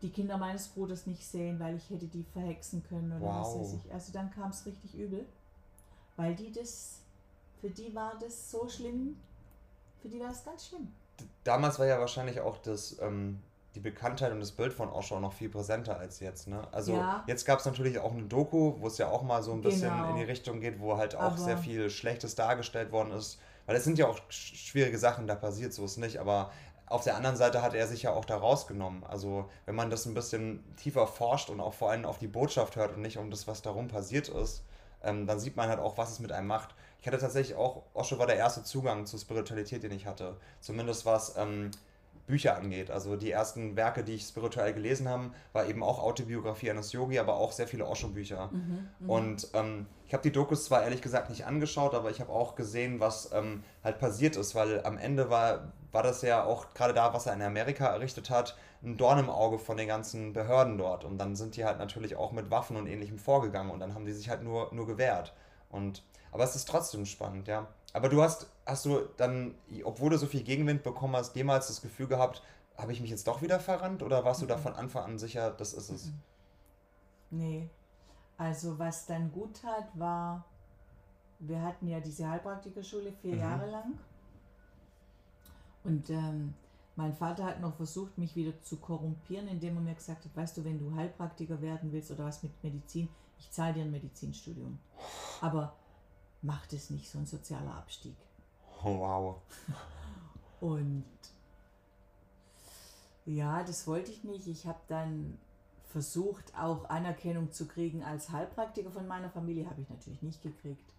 [0.03, 3.61] die Kinder meines Bruders nicht sehen, weil ich hätte die verhexen können oder was Wow.
[3.61, 3.93] weiß ich.
[3.95, 5.25] Also dann kam es richtig übel,
[6.17, 6.99] weil die das,
[7.61, 9.17] für die war das so schlimm,
[10.01, 10.89] für die war es ganz schlimm.
[11.45, 13.39] Damals war ja wahrscheinlich auch das, ähm,
[13.75, 16.67] die Bekanntheit und das Bild von Osho noch viel präsenter als jetzt, ne?
[16.73, 17.25] Also Ja.
[17.27, 19.91] jetzt gab es natürlich auch eine Doku, wo es ja auch mal so ein bisschen
[19.91, 20.11] Genau.
[20.11, 23.39] in die Richtung geht, wo halt auch Aber- sehr viel Schlechtes dargestellt worden ist.
[23.65, 26.19] Weil es sind ja auch sch- schwierige Sachen da passiert, so ist nicht.
[26.19, 26.51] Aber
[26.93, 29.05] auf der anderen Seite hat er sich ja auch da rausgenommen.
[29.05, 32.77] Also wenn man das ein bisschen tiefer forscht und auch vor allem auf die Botschaft
[32.77, 34.63] hört und nicht um das, was darum passiert ist,
[35.03, 36.75] ähm, dann sieht man halt auch, was es mit einem macht.
[37.01, 40.37] Ich hatte tatsächlich auch, Osho war der erste Zugang zur Spiritualität, den ich hatte.
[40.61, 41.73] Zumindest was ähm,
[42.27, 42.91] Bücher angeht.
[42.91, 47.19] Also die ersten Werke, die ich spirituell gelesen habe, war eben auch Autobiografie eines Yogi,
[47.19, 48.51] aber auch sehr viele Osho-Bücher.
[49.09, 52.55] Und ähm, ich habe die Dokus zwar ehrlich gesagt nicht angeschaut, aber ich habe auch
[52.55, 56.95] gesehen, was ähm, halt passiert ist, weil am Ende war, war das ja auch gerade
[56.95, 60.79] da, was er in Amerika errichtet hat, ein Dorn im Auge von den ganzen Behörden
[60.79, 61.05] dort.
[61.05, 64.07] Und dann sind die halt natürlich auch mit Waffen und ähnlichem vorgegangen und dann haben
[64.07, 65.35] die sich halt nur, nur gewehrt.
[65.71, 66.03] Und,
[66.33, 67.69] aber es ist trotzdem spannend, ja.
[67.93, 69.55] Aber du hast, hast du dann,
[69.85, 72.43] obwohl du so viel Gegenwind bekommen hast, jemals das Gefühl gehabt,
[72.79, 75.51] habe ich mich jetzt doch wieder verrannt oder warst du da von Anfang an sicher,
[75.51, 76.13] das ist es?
[77.31, 77.69] Nee.
[78.39, 80.45] Also was dann gut tat, war,
[81.39, 83.41] wir hatten ja diese Heilpraktikerschule vier Mhm.
[83.41, 83.99] Jahre lang.
[85.85, 86.55] Und ähm,
[86.97, 90.57] mein Vater hat noch versucht, mich wieder zu korrumpieren, indem er mir gesagt hat, weißt
[90.57, 93.09] du, wenn du Heilpraktiker werden willst oder was mit Medizin,
[93.39, 94.79] ich zahle dir ein Medizinstudium.
[95.41, 95.75] Aber
[96.43, 98.17] mach das nicht, so ein sozialer Abstieg.
[98.85, 99.37] Oh, wow.
[100.61, 101.05] Und
[103.25, 104.47] ja, das wollte ich nicht.
[104.47, 105.39] Ich habe dann
[105.85, 110.95] versucht auch Anerkennung zu kriegen als Heilpraktiker von meiner Familie, habe ich natürlich nicht gekriegt.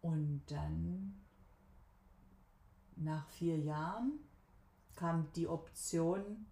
[0.00, 1.20] Und dann,
[3.02, 4.18] nach vier Jahren,
[4.94, 6.46] kam die Option,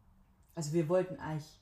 [0.55, 1.61] also wir wollten eigentlich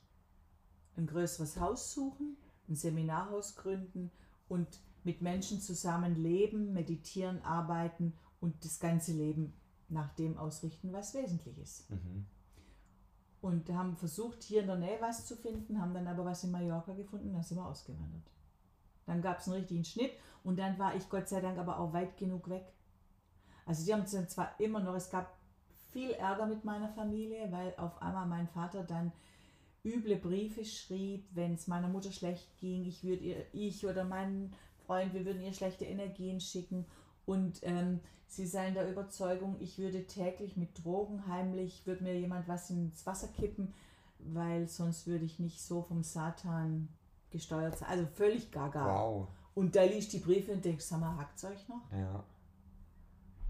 [0.97, 4.11] ein größeres Haus suchen, ein Seminarhaus gründen
[4.47, 4.67] und
[5.03, 9.53] mit Menschen zusammen leben, meditieren, arbeiten und das ganze Leben
[9.89, 11.89] nach dem ausrichten, was wesentlich ist.
[11.89, 12.25] Mhm.
[13.41, 16.51] Und haben versucht, hier in der Nähe was zu finden, haben dann aber was in
[16.51, 18.31] Mallorca gefunden, dann sind wir ausgewandert.
[19.05, 20.11] Dann gab es einen richtigen Schnitt
[20.43, 22.65] und dann war ich Gott sei Dank aber auch weit genug weg.
[23.65, 25.35] Also die haben dann zwar immer noch, es gab
[25.91, 29.11] viel Ärger mit meiner Familie, weil auf einmal mein Vater dann
[29.83, 34.53] üble Briefe schrieb, wenn es meiner Mutter schlecht ging, ich würde ihr, ich oder mein
[34.85, 36.85] Freund, wir würden ihr schlechte Energien schicken
[37.25, 42.47] und ähm, sie seien der Überzeugung, ich würde täglich mit Drogen heimlich, würde mir jemand
[42.47, 43.73] was ins Wasser kippen,
[44.19, 46.89] weil sonst würde ich nicht so vom Satan
[47.31, 47.89] gesteuert sein.
[47.89, 48.85] Also völlig gaga.
[48.85, 49.27] Wow.
[49.53, 51.91] Und da liest die Briefe und denkst, sag mal, hackt euch noch?
[51.91, 52.23] Ja.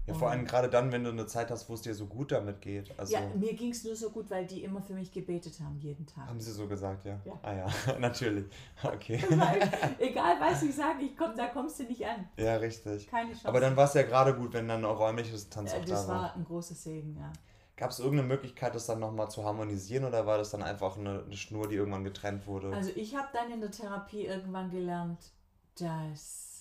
[0.06, 2.30] Ja, vor allem gerade dann, wenn du eine Zeit hast, wo es dir so gut
[2.30, 2.96] damit geht.
[2.98, 5.78] Also, ja, mir ging es nur so gut, weil die immer für mich gebetet haben,
[5.80, 6.28] jeden Tag.
[6.28, 7.20] Haben sie so gesagt, ja?
[7.24, 7.32] ja.
[7.42, 8.46] Ah ja, natürlich.
[8.82, 9.22] Okay.
[9.30, 12.28] Weil, egal, was ich sage, ich komm, da kommst du nicht an.
[12.36, 13.08] Ja, richtig.
[13.08, 13.48] Keine Chance.
[13.48, 15.90] Aber dann war es ja gerade gut, wenn dann auch räumliches Tanz ja, auch da
[15.90, 15.96] war.
[15.96, 17.32] Das war ein großer Segen, ja.
[17.76, 21.24] Gab es irgendeine Möglichkeit, das dann nochmal zu harmonisieren oder war das dann einfach eine,
[21.24, 22.72] eine Schnur, die irgendwann getrennt wurde?
[22.72, 25.18] Also ich habe dann in der Therapie irgendwann gelernt,
[25.78, 26.55] dass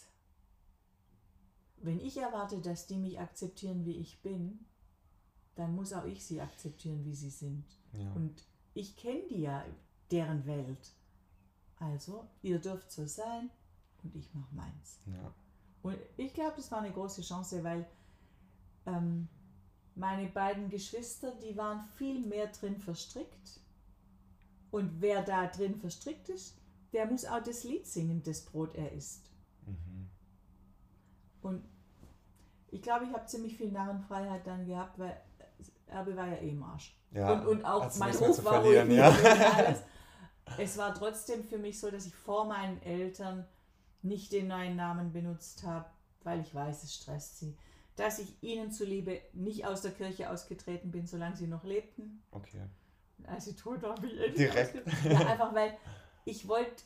[1.86, 4.66] wenn ich erwarte, dass die mich akzeptieren, wie ich bin,
[5.56, 7.66] dann muss auch ich sie akzeptieren, wie sie sind.
[7.94, 8.12] Ja.
[8.14, 9.64] Und ich kenne die ja,
[10.12, 10.94] deren Welt.
[11.78, 13.50] Also, ihr dürft so sein
[14.04, 15.00] und ich mache meins.
[15.06, 15.34] Ja.
[15.82, 17.88] Und ich glaube, das war eine große Chance, weil
[18.86, 19.28] ähm,
[19.96, 23.62] meine beiden Geschwister, die waren viel mehr drin verstrickt.
[24.72, 26.58] Und wer da drin verstrickt ist,
[26.92, 29.32] der muss auch das Lied singen, das Brot er isst.
[29.66, 30.10] Mhm.
[31.42, 31.64] Und
[32.76, 35.18] ich glaube, ich habe ziemlich viel Narrenfreiheit dann gehabt, weil
[35.88, 36.94] Erbe war ja eh im Arsch.
[37.12, 38.90] Ja, und, und auch mein Hof war ruhig.
[38.92, 39.10] Ja.
[39.10, 39.82] Alles.
[40.60, 43.48] Es war trotzdem für mich so, dass ich vor meinen Eltern
[44.04, 45.90] nicht den neuen Namen benutzt habe,
[46.24, 47.58] weil ich weiß, es stresst sie.
[47.96, 52.22] Dass ich ihnen zuliebe nicht aus der Kirche ausgetreten bin, solange sie noch lebten.
[52.30, 52.62] Okay.
[53.18, 54.88] Und als sie tot waren, bin ich Direkt.
[55.04, 55.76] Ja, einfach weil
[56.26, 56.84] ich wollte,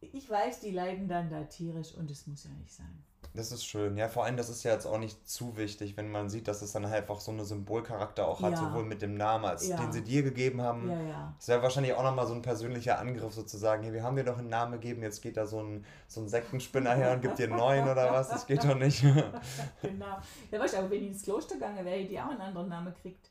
[0.00, 3.04] ich weiß, die leiden dann da tierisch und es muss ja nicht sein.
[3.38, 3.96] Das ist schön.
[3.96, 6.60] Ja, vor allem, das ist ja jetzt auch nicht zu wichtig, wenn man sieht, dass
[6.60, 8.56] es dann halt einfach so einen Symbolcharakter auch hat, ja.
[8.56, 9.76] sowohl mit dem Namen, als ja.
[9.76, 10.90] den sie dir gegeben haben.
[10.90, 11.34] Ja, ja.
[11.38, 13.84] Das wäre wahrscheinlich auch nochmal so ein persönlicher Angriff sozusagen.
[13.84, 16.28] Hey, wir haben dir doch einen Namen gegeben, jetzt geht da so ein, so ein
[16.28, 18.28] Sektenspinner her und gibt dir einen neuen oder was.
[18.28, 19.02] Das geht doch nicht.
[19.82, 20.18] genau.
[20.50, 22.68] Ja, weißt du, aber wenn ich ins Kloster gegangen wäre, hätte ich auch einen anderen
[22.68, 23.30] Namen gekriegt.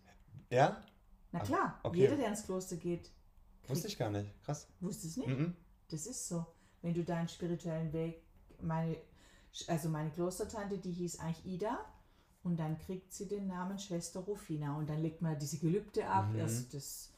[0.50, 0.82] Ja?
[1.34, 2.00] Na klar, okay.
[2.00, 3.12] jeder, der ins Kloster geht.
[3.68, 4.32] Wusste ich gar nicht.
[4.46, 4.70] Krass.
[4.80, 5.38] Wusstest du nicht?
[5.38, 5.54] Mm -mm.
[5.90, 6.46] Das ist so.
[6.82, 8.24] Wenn du deinen spirituellen Weg,
[8.62, 8.96] meine
[9.68, 11.80] also meine Klostertante, die hieß eigentlich Ida.
[12.44, 14.78] Und dann kriegt sie den Namen Schwester Rufina.
[14.78, 16.30] Und dann legt man diese Gelübde ab.
[16.32, 16.40] Mhm.
[16.40, 17.12] Erst das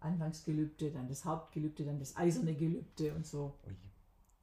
[0.00, 3.54] Anfangsgelübde, dann das Hauptgelübde, dann das eiserne Gelübde und so.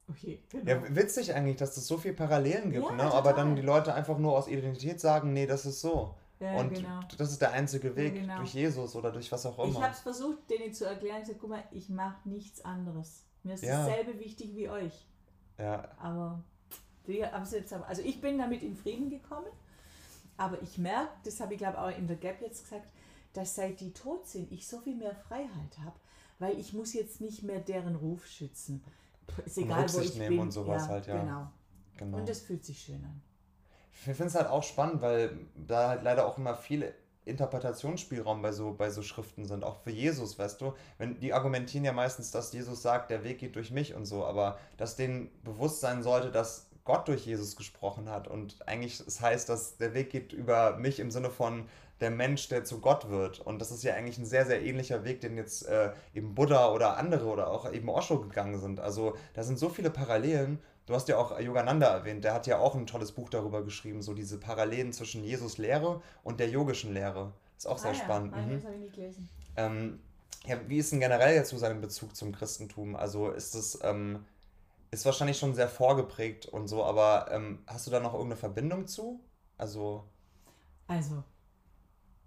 [0.08, 0.70] Okay, genau.
[0.70, 3.02] Ja, witzig eigentlich, dass es so viele Parallelen gibt, ja, ne?
[3.12, 6.14] aber dann die Leute einfach nur aus Identität sagen, nee, das ist so.
[6.38, 7.00] Ja, und genau.
[7.16, 8.36] das ist der einzige Weg ja, genau.
[8.38, 9.72] durch Jesus oder durch was auch immer.
[9.72, 11.22] Ich habe es versucht, denen zu erklären.
[11.22, 13.24] Ich sage, guck mal, ich mache nichts anderes.
[13.42, 15.06] Mir ist dasselbe wichtig wie euch.
[15.58, 15.88] Ja.
[15.98, 16.44] Aber
[17.06, 19.46] die also ich bin damit in Frieden gekommen,
[20.36, 22.86] aber ich merke, das habe ich glaube auch in der Gap jetzt gesagt,
[23.32, 25.96] dass seit die tot sind, ich so viel mehr Freiheit habe,
[26.38, 28.82] weil ich muss jetzt nicht mehr deren Ruf schützen.
[29.44, 30.38] Ist egal, wo ich nehmen bin.
[30.40, 31.20] und sowas ja, halt, ja.
[31.20, 31.50] Genau.
[31.96, 32.18] genau.
[32.18, 33.20] Und das fühlt sich schön an.
[33.92, 36.94] Ich finde es halt auch spannend, weil da halt leider auch immer viele
[37.24, 40.74] Interpretationsspielraum bei so, bei so Schriften sind, auch für Jesus, weißt du.
[40.96, 44.24] Wenn, die argumentieren ja meistens, dass Jesus sagt, der Weg geht durch mich und so,
[44.24, 48.26] aber dass denen bewusst sein sollte, dass Gott durch Jesus gesprochen hat.
[48.28, 51.68] Und eigentlich es heißt, dass der Weg geht über mich im Sinne von
[52.00, 53.40] der Mensch, der zu Gott wird.
[53.40, 56.72] Und das ist ja eigentlich ein sehr, sehr ähnlicher Weg, den jetzt äh, eben Buddha
[56.72, 58.80] oder andere oder auch eben Osho gegangen sind.
[58.80, 60.58] Also da sind so viele Parallelen.
[60.86, 64.02] Du hast ja auch Yogananda erwähnt, der hat ja auch ein tolles Buch darüber geschrieben,
[64.02, 67.32] so diese Parallelen zwischen Jesus Lehre und der yogischen Lehre.
[67.56, 68.36] Ist auch sehr ah, spannend.
[68.36, 68.42] Ja.
[68.42, 68.54] Mhm.
[68.54, 69.28] Das habe ich nicht gelesen.
[69.56, 70.00] Ähm,
[70.46, 72.94] ja, wie ist denn generell jetzt so sein Bezug zum Christentum?
[72.94, 74.24] Also ist es ähm,
[74.90, 78.86] ist wahrscheinlich schon sehr vorgeprägt und so, aber ähm, hast du da noch irgendeine Verbindung
[78.86, 79.20] zu?
[79.58, 80.08] Also.
[80.86, 81.24] Also,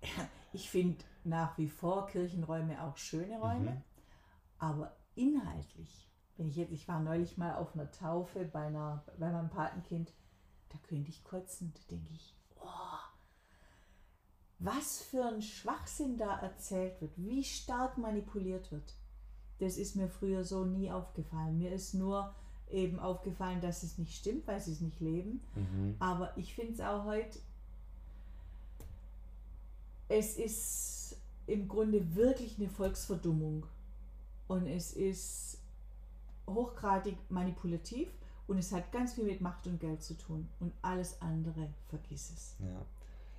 [0.53, 3.84] ich finde nach wie vor Kirchenräume auch schöne Räume, mhm.
[4.57, 9.32] aber inhaltlich, wenn ich jetzt, ich war neulich mal auf einer Taufe bei, einer, bei
[9.32, 10.14] meinem Patenkind,
[10.70, 12.99] da könnte ich kotzen, da denke ich, oh,
[14.60, 18.95] was für ein Schwachsinn da erzählt wird, wie stark manipuliert wird.
[19.60, 21.57] das ist mir früher so nie aufgefallen.
[21.57, 22.34] Mir ist nur
[22.72, 25.42] eben aufgefallen, dass es nicht stimmt, weil sie es nicht leben.
[25.56, 25.96] Mhm.
[26.00, 27.40] Aber ich finde es auch heute,
[30.08, 31.18] es ist
[31.48, 33.66] im Grunde wirklich eine Volksverdummung.
[34.48, 35.60] Und es ist
[36.48, 38.10] hochgradig manipulativ
[38.48, 40.50] und es hat ganz viel mit Macht und Geld zu tun.
[40.60, 42.56] Und alles andere, vergiss es.
[42.60, 42.86] Ja.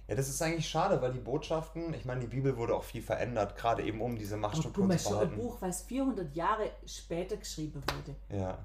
[0.06, 3.00] Ja, das ist eigentlich schade, weil die Botschaften, ich meine, die Bibel wurde auch viel
[3.00, 5.40] verändert, gerade eben um diese Aber Machtstruktur guck mal, zu schon ein behalten.
[5.40, 8.16] Buch, was 400 Jahre später geschrieben wurde.
[8.28, 8.58] Ja,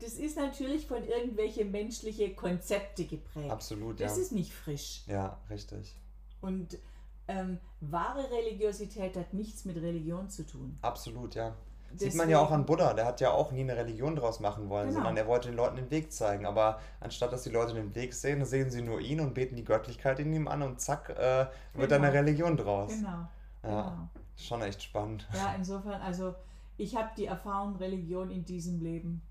[0.00, 3.50] Das ist natürlich von irgendwelche menschliche Konzepte geprägt.
[3.50, 4.06] absolut, ja.
[4.06, 5.02] Das ist nicht frisch.
[5.06, 5.96] Ja, richtig.
[6.40, 6.78] Und
[7.26, 10.78] ähm, wahre Religiosität hat nichts mit Religion zu tun.
[10.82, 11.54] Absolut, ja.
[11.96, 14.40] Sieht man ja auch an Deswegen- Buddha, der hat ja auch nie eine Religion draus
[14.40, 14.98] machen wollen, Genau.
[15.00, 16.44] sondern er wollte den Leuten den Weg zeigen.
[16.46, 19.64] Aber anstatt dass die Leute den Weg sehen, sehen sie nur ihn und beten die
[19.64, 22.04] Göttlichkeit in ihm an und zack, äh, wird dann Genau.
[22.04, 22.92] eine Religion draus.
[22.92, 23.26] Genau.
[23.64, 24.08] Ja, genau.
[24.36, 25.26] schon echt spannend.
[25.34, 26.34] Ja, insofern, also
[26.76, 29.22] ich habe die Erfahrung Religion in diesem Leben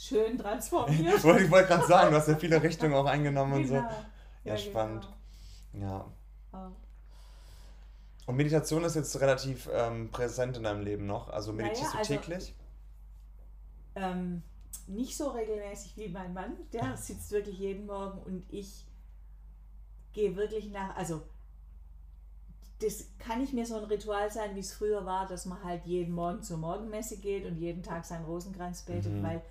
[0.00, 1.16] schön transformiert.
[1.18, 3.74] Ich wollte, ich wollte gerade sagen, du hast ja viele Richtungen auch eingenommen und so.
[3.74, 3.90] Genau.
[4.44, 5.08] Ja, spannend.
[5.74, 6.06] Ja.
[6.52, 6.72] Genau.
[8.26, 11.28] Und Meditation ist jetzt relativ ähm, präsent in deinem Leben noch.
[11.28, 12.54] Also Naja, meditierst also- du täglich?
[13.96, 14.42] Ähm,
[14.86, 18.86] nicht so regelmäßig wie mein Mann, der sitzt wirklich jeden Morgen und ich
[20.12, 21.22] gehe wirklich nach, also
[22.80, 25.84] das kann nicht mehr so ein Ritual sein, wie es früher war, dass man halt
[25.86, 29.22] jeden Morgen zur Morgenmesse geht und jeden Tag seinen Rosenkranz betet, Mhm.
[29.24, 29.42] weil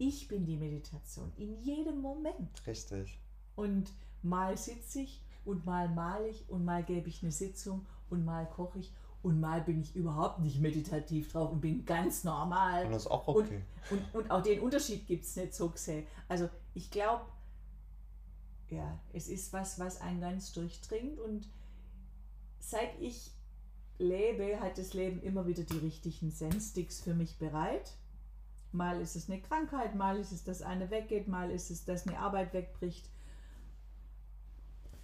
[0.00, 2.66] ich bin die Meditation in jedem Moment.
[2.66, 3.20] Richtig.
[3.54, 3.92] Und
[4.22, 8.48] mal sitze ich und mal male ich und mal gebe ich eine Sitzung und mal
[8.48, 12.86] koche ich und mal bin ich überhaupt nicht meditativ drauf und bin ganz normal.
[12.86, 13.62] Und das ist auch Und, okay.
[13.90, 16.06] und, und auch den Unterschied gibt es nicht so gesehen.
[16.28, 17.26] Also ich glaube,
[18.70, 21.46] ja, es ist was, was einen ganz durchdringt und
[22.58, 23.32] seit ich
[23.98, 27.92] lebe, hat das Leben immer wieder die richtigen Sendsticks für mich bereit.
[28.72, 32.06] Mal ist es eine Krankheit, mal ist es, dass eine weggeht, mal ist es, dass
[32.06, 33.08] eine Arbeit wegbricht.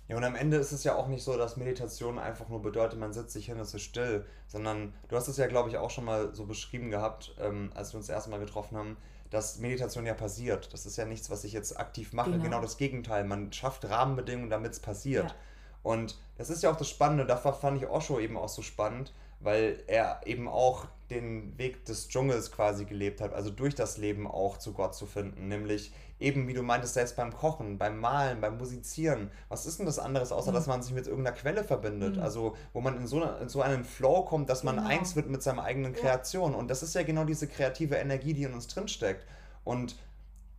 [0.08, 2.98] Ja, und am Ende ist es ja auch nicht so, dass Meditation einfach nur bedeutet,
[3.00, 5.90] man sitzt sich hin und ist still, sondern du hast es ja, glaube ich, auch
[5.90, 8.96] schon mal so beschrieben gehabt, ähm, als wir uns das erste Mal getroffen haben,
[9.30, 10.72] dass Meditation ja passiert.
[10.72, 12.30] Das ist ja nichts, was ich jetzt aktiv mache.
[12.30, 12.60] Genau, Genau.
[12.60, 13.24] das Gegenteil.
[13.24, 15.30] Man schafft Rahmenbedingungen, damit es passiert.
[15.30, 15.36] Ja.
[15.82, 17.26] Und das ist ja auch das Spannende.
[17.26, 22.08] Da fand ich Osho eben auch so spannend, weil er eben auch den Weg des
[22.08, 26.48] Dschungels quasi gelebt hat, also durch das Leben auch zu Gott zu finden, nämlich eben,
[26.48, 29.30] wie du meintest, selbst beim Kochen, beim Malen, beim Musizieren.
[29.48, 30.54] Was ist denn das anderes, außer Mhm.
[30.54, 32.16] dass man sich mit irgendeiner Quelle verbindet?
[32.16, 32.22] Mhm.
[32.22, 34.88] Also, wo man in so, eine, in so einen Flow kommt, dass man Genau.
[34.88, 36.00] eins wird mit seiner eigenen Ja.
[36.00, 36.54] Kreation.
[36.54, 39.26] Und das ist ja genau diese kreative Energie, die in uns drinsteckt.
[39.64, 39.96] Und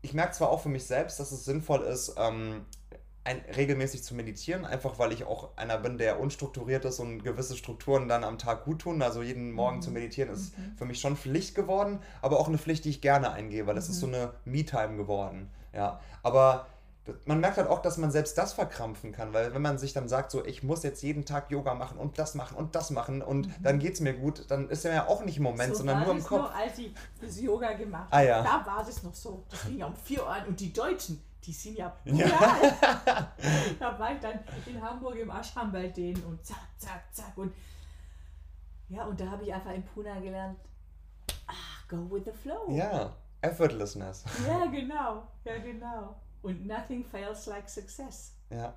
[0.02, 2.66] ich merke zwar auch für mich selbst, dass es sinnvoll ist, ähm,
[3.28, 7.58] ein, regelmäßig zu meditieren, einfach weil ich auch einer bin, der unstrukturiert ist und gewisse
[7.58, 9.02] Strukturen dann am Tag gut tun.
[9.02, 9.82] Also jeden Morgen Mhm.
[9.82, 10.78] zu meditieren ist Mhm.
[10.78, 13.90] für mich schon Pflicht geworden, aber auch eine Pflicht, die ich gerne eingehe, weil das
[13.90, 14.14] ist so Mhm.
[14.16, 15.52] eine Me-Time geworden.
[15.74, 16.68] Ja, aber
[17.26, 20.10] man merkt halt auch, dass man selbst das verkrampfen kann, weil wenn man sich dann
[20.10, 23.22] sagt, so ich muss jetzt jeden Tag Yoga machen und das machen und das machen
[23.22, 23.54] und Mhm.
[23.64, 26.12] dann geht es mir gut, dann ist ja auch nicht im Moment, so sondern nur
[26.12, 26.42] im Kopf.
[26.42, 28.44] Noch, als ich das Yoga gemacht Ah, ja.
[28.44, 29.44] da war das noch so.
[29.50, 32.14] Das fing ja um 4 Uhr an und die Deutschen, die sind ja Ja.
[32.28, 33.32] brutal.
[33.80, 37.54] da war ich dann in Hamburg im Ashram bei denen und zack, zack, zack und
[38.90, 40.58] ja, und da habe ich einfach in Pune gelernt,
[41.46, 41.54] ah,
[41.90, 42.70] go with the flow.
[42.70, 44.24] Ja, Effortlessness.
[44.48, 46.16] Ja, genau, ja, genau.
[46.42, 48.34] Und nothing fails like success.
[48.50, 48.74] Ja.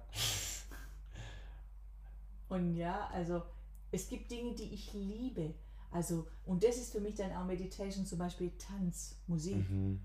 [2.49, 3.43] Und ja, also
[3.93, 5.55] es gibt Dinge, die ich liebe.
[5.93, 9.69] Also, und das ist für mich dann auch Meditation, zum Beispiel Tanz, Musik.
[9.71, 10.01] Mhm.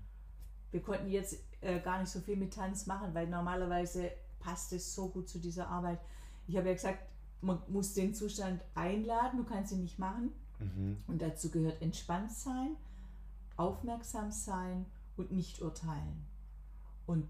[0.70, 1.36] Wir konnten jetzt
[1.66, 4.10] äh, gar nicht so viel mit Tanz machen, weil normalerweise
[4.40, 6.00] passt es so gut zu dieser Arbeit.
[6.46, 7.00] Ich habe ja gesagt,
[7.40, 10.32] man muss den Zustand einladen, du kannst ihn nicht machen.
[10.58, 10.98] Mhm.
[11.06, 12.76] Und dazu gehört entspannt sein,
[13.56, 14.86] aufmerksam sein
[15.16, 16.24] und nicht urteilen.
[17.06, 17.28] Und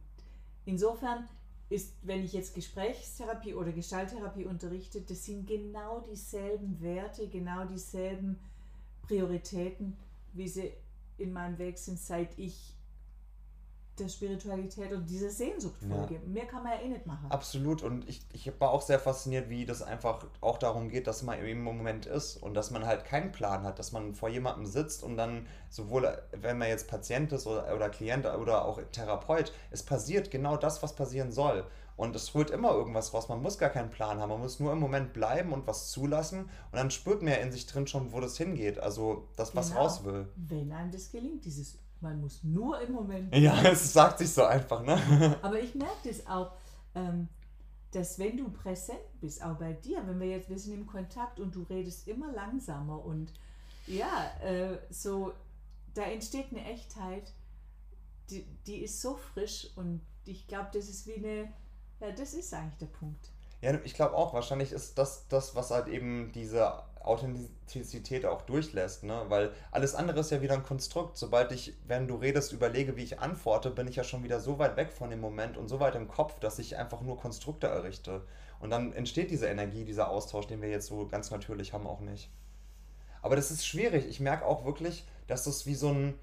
[0.65, 1.29] insofern
[1.69, 8.39] ist, wenn ich jetzt Gesprächstherapie oder Gestalttherapie unterrichte, das sind genau dieselben Werte, genau dieselben
[9.03, 9.97] Prioritäten,
[10.33, 10.73] wie sie
[11.19, 12.76] in meinem Weg sind, seit ich
[13.99, 15.97] der Spiritualität und dieser Sehnsucht Ja.
[15.97, 16.21] folge.
[16.27, 17.27] Mehr kann man ja eh nicht machen.
[17.31, 17.83] Absolut.
[17.83, 21.39] Und ich, ich war auch sehr fasziniert, wie das einfach auch darum geht, dass man
[21.45, 25.03] im Moment ist und dass man halt keinen Plan hat, dass man vor jemandem sitzt
[25.03, 29.83] und dann sowohl, wenn man jetzt Patient ist oder, oder Klient oder auch Therapeut, es
[29.83, 31.65] passiert genau das, was passieren soll.
[31.99, 33.31] Und es holt immer irgendwas raus.
[33.31, 34.29] Man muss gar keinen Plan haben.
[34.29, 36.41] Man muss nur im Moment bleiben und was zulassen.
[36.41, 38.79] Und dann spürt man ja in sich drin schon, wo das hingeht.
[38.79, 39.81] Also das, was Genau.
[39.81, 40.29] raus will.
[40.37, 44.45] Wenn einem das gelingt, dieses, man muss nur im Moment Ja, es sagt sich so
[44.45, 45.39] einfach, ne?
[45.43, 46.53] Aber ich merke das auch,
[46.95, 47.29] ähm,
[47.91, 51.41] dass wenn du präsent bist, auch bei dir, wenn wir jetzt, wir sind im Kontakt
[51.41, 53.33] und du redest immer langsamer und
[53.87, 55.33] ja, äh, so,
[55.95, 57.33] da entsteht eine Echtheit,
[58.31, 61.53] die, die ist so frisch und ich glaube, das ist wie eine,
[62.01, 63.31] ja, das ist eigentlich der Punkt.
[63.63, 69.05] Ja, ich glaube auch, wahrscheinlich ist das das, was halt eben diese Authentizität auch durchlässt,
[69.05, 69.25] ne?
[69.29, 71.17] Weil alles andere ist ja wieder ein Konstrukt.
[71.17, 74.59] Sobald ich, wenn du redest, überlege, wie ich antworte, bin ich ja schon wieder so
[74.59, 77.69] weit weg von dem Moment und so weit im Kopf, dass ich einfach nur Konstrukte
[77.69, 78.27] errichte.
[78.59, 82.01] Und dann entsteht diese Energie, dieser Austausch, den wir jetzt so ganz natürlich haben, auch
[82.01, 82.31] nicht.
[83.23, 84.07] Aber das ist schwierig.
[84.07, 86.15] Ich merke auch wirklich, dass das wie so ein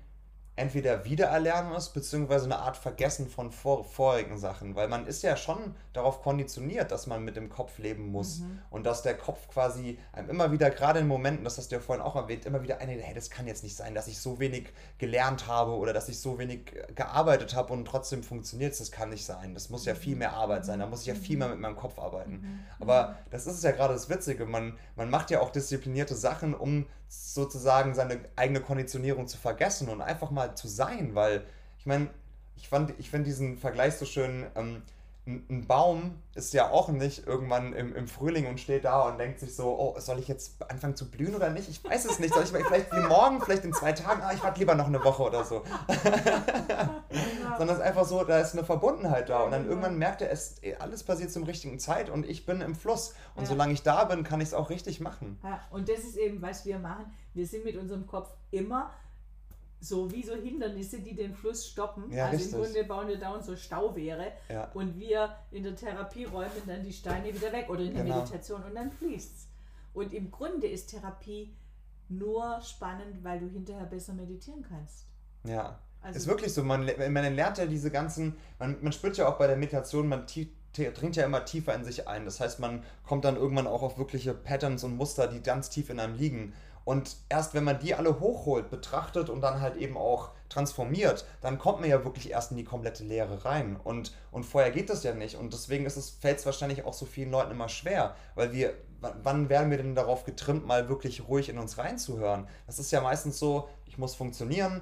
[0.55, 4.75] entweder Wiedererlernen ist, beziehungsweise eine Art Vergessen von vor, vorigen Sachen.
[4.75, 8.39] Weil man ist ja schon darauf konditioniert, dass man mit dem Kopf leben muss.
[8.39, 8.59] Mhm.
[8.69, 11.81] Und dass der Kopf quasi einem immer wieder, gerade in Momenten, das hast du ja
[11.81, 14.39] vorhin auch erwähnt, immer wieder eine, hey, das kann jetzt nicht sein, dass ich so
[14.39, 18.79] wenig gelernt habe oder dass ich so wenig gearbeitet habe und trotzdem funktioniert es.
[18.79, 19.55] Das kann nicht sein.
[19.55, 20.79] Das muss ja viel mehr Arbeit sein.
[20.79, 22.33] Da muss ich ja viel mehr mit meinem Kopf arbeiten.
[22.33, 22.59] Mhm.
[22.79, 24.45] Aber das ist ja gerade das Witzige.
[24.45, 26.85] Man, man macht ja auch disziplinierte Sachen, um
[27.33, 31.45] sozusagen seine eigene Konditionierung zu vergessen und einfach mal zu sein, weil
[31.77, 32.09] ich meine,
[32.55, 34.45] ich fand, ich finde diesen Vergleich so schön.
[34.55, 34.83] Ähm,
[35.25, 39.39] ein Baum ist ja auch nicht irgendwann im, im Frühling und steht da und denkt
[39.39, 41.69] sich so, oh, soll ich jetzt anfangen zu blühen oder nicht?
[41.69, 42.33] Ich weiß es nicht.
[42.33, 45.01] Soll ich vielleicht wie morgen, vielleicht in zwei Tagen, ah, ich warte lieber noch eine
[45.01, 45.63] Woche oder so.
[47.57, 49.43] Sondern es ist einfach so, da ist eine Verbundenheit da.
[49.43, 52.75] Und dann irgendwann merkt er, es, alles passiert zum richtigen Zeit und ich bin im
[52.75, 53.13] Fluss.
[53.35, 53.49] Und ja.
[53.49, 55.39] solange ich da bin, kann ich es auch richtig machen.
[55.41, 57.05] Ja, und das ist eben, was wir machen.
[57.33, 58.91] Wir sind mit unserem Kopf immer
[59.83, 62.09] so wie so Hindernisse, die den Fluss stoppen.
[62.09, 62.53] Ja, also richtig.
[62.53, 64.71] im Grunde bauen wir da so Stauwehre ja.
[64.73, 68.19] und wir in der Therapie räumen dann die Steine wieder weg oder in der genau.
[68.19, 69.47] Meditation und dann fließt es.
[69.93, 71.53] Und im Grunde ist Therapie
[72.07, 75.05] nur spannend, weil du hinterher besser meditieren kannst.
[75.43, 75.79] Ja.
[76.01, 79.37] Also ist wirklich so, man, man lernt ja diese ganzen, man, man spürt ja auch
[79.37, 82.25] bei der Meditation, man dringt ja immer tiefer in sich ein.
[82.25, 85.89] Das heißt, man kommt dann irgendwann auch auf wirkliche Patterns und Muster, die ganz tief
[85.89, 86.53] in einem liegen.
[86.85, 91.57] Und erst wenn man die alle hochholt, betrachtet und dann halt eben auch transformiert, dann
[91.57, 93.77] kommt man ja wirklich erst in die komplette Lehre rein.
[93.83, 95.35] Und, und vorher geht das ja nicht.
[95.35, 99.71] Und deswegen fällt es wahrscheinlich auch so vielen Leuten immer schwer, weil wir, wann werden
[99.71, 102.47] wir denn darauf getrimmt, mal wirklich ruhig in uns reinzuhören?
[102.67, 104.81] Das ist ja meistens so, ich muss funktionieren,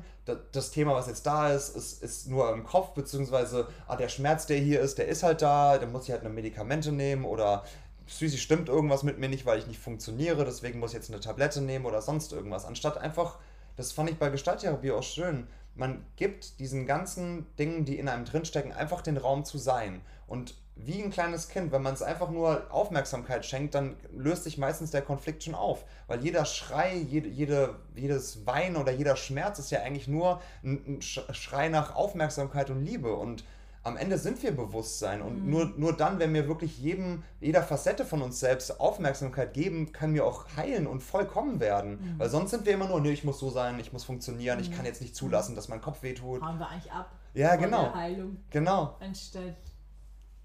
[0.54, 4.46] das Thema, was jetzt da ist, ist, ist nur im Kopf, beziehungsweise ah, der Schmerz,
[4.46, 7.64] der hier ist, der ist halt da, dann muss ich halt eine Medikamente nehmen oder
[8.08, 11.20] psychisch stimmt irgendwas mit mir nicht, weil ich nicht funktioniere, deswegen muss ich jetzt eine
[11.20, 12.66] Tablette nehmen oder sonst irgendwas.
[12.66, 13.38] Anstatt einfach,
[13.76, 18.26] das fand ich bei Gestalttherapie auch schön, man gibt diesen ganzen Dingen, die in einem
[18.26, 20.02] drinstecken, einfach den Raum zu sein.
[20.28, 24.58] Und wie ein kleines Kind, wenn man es einfach nur Aufmerksamkeit schenkt, dann löst sich
[24.58, 25.84] meistens der Konflikt schon auf.
[26.08, 31.02] Weil jeder Schrei, jede, jede, jedes Weinen oder jeder Schmerz ist ja eigentlich nur ein
[31.02, 33.14] Schrei nach Aufmerksamkeit und Liebe.
[33.14, 33.44] Und
[33.84, 35.50] am Ende sind wir Bewusstsein und mhm.
[35.50, 40.14] nur, nur dann, wenn wir wirklich jedem, jeder Facette von uns selbst Aufmerksamkeit geben, können
[40.14, 41.94] wir auch heilen und vollkommen werden.
[41.94, 42.20] Mhm.
[42.20, 44.66] Weil sonst sind wir immer nur, nee, ich muss so sein, ich muss funktionieren, mhm.
[44.66, 46.44] ich kann jetzt nicht zulassen, dass mein Kopf wehtut.
[46.44, 47.12] Hauen wir eigentlich ab.
[47.34, 47.94] Ja, genau.
[47.94, 48.38] Heilung.
[48.52, 48.98] Genau.
[49.00, 49.56] Anstatt.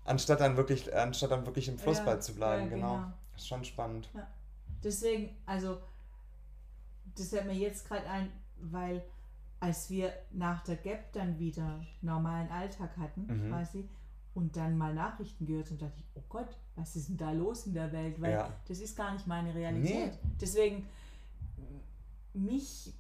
[0.05, 2.95] Anstatt dann wirklich, anstatt dann wirklich im Flussball ja, zu bleiben, ja, genau.
[2.95, 3.13] genau.
[3.33, 4.09] Das ist schon spannend.
[4.15, 4.27] Ja.
[4.83, 5.79] Deswegen, also,
[7.17, 8.31] das fällt mir jetzt gerade ein,
[8.61, 9.03] weil
[9.61, 13.49] als wir nach der Gap dann wieder normalen Alltag hatten, mhm.
[13.49, 13.89] quasi,
[14.35, 17.67] und dann mal Nachrichten gehört und dachte ich, oh Gott, was ist denn da los
[17.67, 18.21] in der Welt?
[18.21, 18.53] Weil ja.
[18.69, 20.13] das ist gar nicht meine Realität.
[20.13, 20.31] Nee.
[20.39, 20.87] Deswegen,
[22.35, 22.93] mich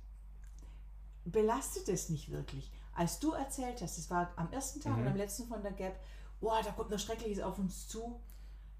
[1.26, 2.72] belastet es nicht wirklich.
[2.94, 5.02] Als du erzählt hast, es war am ersten Tag mhm.
[5.02, 6.00] und am letzten von der Gap,
[6.40, 8.18] boah, da kommt noch Schreckliches auf uns zu,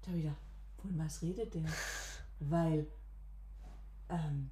[0.01, 0.35] da wieder,
[0.77, 1.65] von was redet der?
[2.39, 2.87] Weil
[4.09, 4.49] ähm,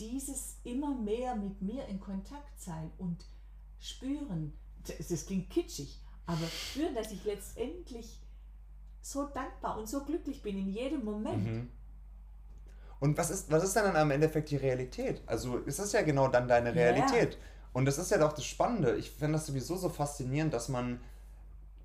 [0.00, 3.24] dieses immer mehr mit mir in Kontakt sein und
[3.78, 4.52] spüren,
[5.08, 8.18] das, klingt kitschig, aber spüren, dass ich letztendlich
[9.02, 11.46] so dankbar und so glücklich bin in jedem Moment.
[11.46, 11.70] Mhm.
[12.98, 15.22] Und was ist, was ist dann am Endeffekt die Realität?
[15.26, 17.34] Also ist das ja genau dann deine Realität.
[17.34, 17.40] Ja.
[17.72, 18.96] Und das ist ja doch das Spannende.
[18.96, 21.00] Ich finde das sowieso so faszinierend, dass man,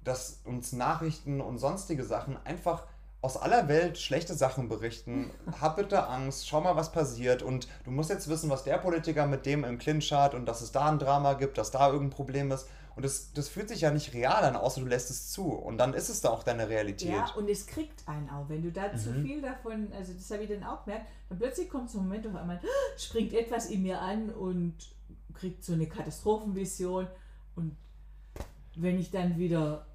[0.03, 2.86] dass uns Nachrichten und sonstige Sachen einfach
[3.26, 5.32] aus aller Welt schlechte Sachen berichten.
[5.59, 7.41] Hab bitte Angst, schau mal, was passiert.
[7.41, 10.61] Und du musst jetzt wissen, was der Politiker mit dem im Clinch hat und dass
[10.61, 12.67] es da ein Drama gibt, dass da irgendein Problem ist.
[12.95, 15.51] Und das, das fühlt sich ja nicht real an, außer du lässt es zu.
[15.51, 17.09] Und dann ist es da auch deine Realität.
[17.09, 18.47] Ja, und es kriegt einen auch.
[18.47, 18.97] Wenn du da mhm.
[18.97, 22.05] zu viel davon, also das habe ich dann auch gemerkt, dann plötzlich kommt so ein
[22.05, 22.61] Moment auf einmal,
[22.97, 24.76] springt etwas in mir an und
[25.34, 27.07] kriegt so eine Katastrophenvision.
[27.55, 27.76] Und
[28.76, 29.88] wenn ich dann wieder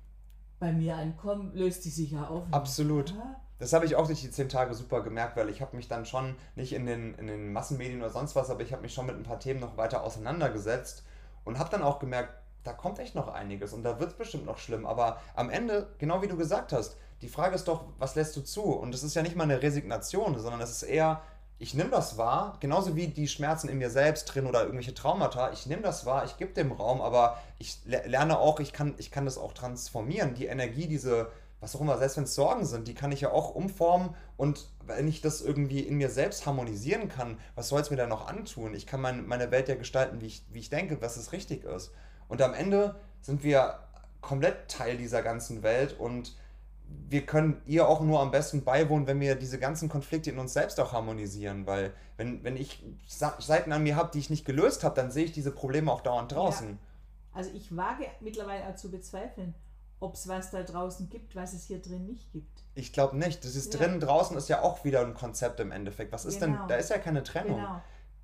[0.60, 2.44] bei mir ankommen, löst die sich ja auf.
[2.52, 3.14] Absolut.
[3.58, 6.06] Das habe ich auch durch die zehn Tage super gemerkt, weil ich habe mich dann
[6.06, 9.06] schon nicht in den, in den Massenmedien oder sonst was, aber ich habe mich schon
[9.06, 11.04] mit ein paar Themen noch weiter auseinandergesetzt
[11.44, 12.32] und habe dann auch gemerkt,
[12.62, 14.86] da kommt echt noch einiges und da wird es bestimmt noch schlimm.
[14.86, 18.42] Aber am Ende, genau wie du gesagt hast, die Frage ist doch, was lässt du
[18.42, 18.62] zu?
[18.62, 21.22] Und es ist ja nicht mal eine Resignation, sondern es ist eher,
[21.60, 25.52] ich nehme das wahr, genauso wie die Schmerzen in mir selbst drin oder irgendwelche Traumata,
[25.52, 29.10] ich nehme das wahr, ich gebe dem Raum, aber ich lerne auch, ich kann, ich
[29.10, 30.32] kann das auch transformieren.
[30.32, 31.30] Die Energie, diese,
[31.60, 34.70] was auch immer, selbst wenn es Sorgen sind, die kann ich ja auch umformen und
[34.86, 38.26] wenn ich das irgendwie in mir selbst harmonisieren kann, was soll es mir da noch
[38.26, 38.72] antun?
[38.72, 41.64] Ich kann mein, meine Welt ja gestalten, wie ich, wie ich denke, was es richtig
[41.64, 41.92] ist.
[42.28, 43.80] Und am Ende sind wir
[44.22, 46.34] komplett Teil dieser ganzen Welt und
[47.08, 50.52] wir können ihr auch nur am besten beiwohnen, wenn wir diese ganzen Konflikte in uns
[50.52, 51.66] selbst auch harmonisieren.
[51.66, 55.24] Weil wenn, wenn ich Seiten an mir habe, die ich nicht gelöst habe, dann sehe
[55.24, 56.68] ich diese Probleme auch dauernd draußen.
[56.68, 56.76] Ja.
[57.32, 59.54] Also ich wage mittlerweile auch zu bezweifeln,
[59.98, 62.64] ob es was da draußen gibt, was es hier drin nicht gibt.
[62.74, 63.44] Ich glaube nicht.
[63.44, 63.80] Das ist ja.
[63.80, 66.12] drinnen, draußen ist ja auch wieder ein Konzept im Endeffekt.
[66.12, 66.58] Was ist genau.
[66.58, 67.56] denn, da ist ja keine Trennung.
[67.56, 67.82] Genau.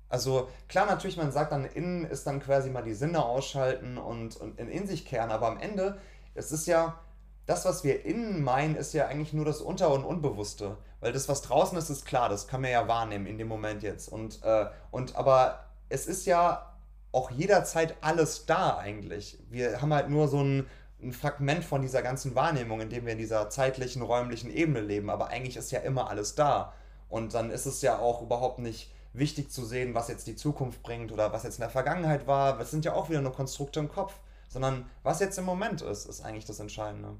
[0.09, 4.37] Also klar, natürlich, man sagt dann, innen ist dann quasi mal die Sinne ausschalten und,
[4.37, 5.97] und in, in sich kehren, aber am Ende,
[6.33, 6.97] es ist ja,
[7.47, 10.77] das, was wir innen meinen, ist ja eigentlich nur das Unter- und Unbewusste.
[10.99, 13.83] Weil das, was draußen ist, ist klar, das kann man ja wahrnehmen in dem Moment
[13.83, 14.09] jetzt.
[14.09, 16.73] Und, äh, und aber es ist ja
[17.13, 19.39] auch jederzeit alles da eigentlich.
[19.49, 20.67] Wir haben halt nur so ein,
[21.01, 25.09] ein Fragment von dieser ganzen Wahrnehmung, in dem wir in dieser zeitlichen, räumlichen Ebene leben.
[25.09, 26.73] Aber eigentlich ist ja immer alles da.
[27.07, 30.83] Und dann ist es ja auch überhaupt nicht wichtig zu sehen, was jetzt die Zukunft
[30.83, 32.57] bringt oder was jetzt in der Vergangenheit war.
[32.57, 34.13] Das sind ja auch wieder nur Konstrukte im Kopf.
[34.49, 37.15] Sondern was jetzt im Moment ist, ist eigentlich das Entscheidende.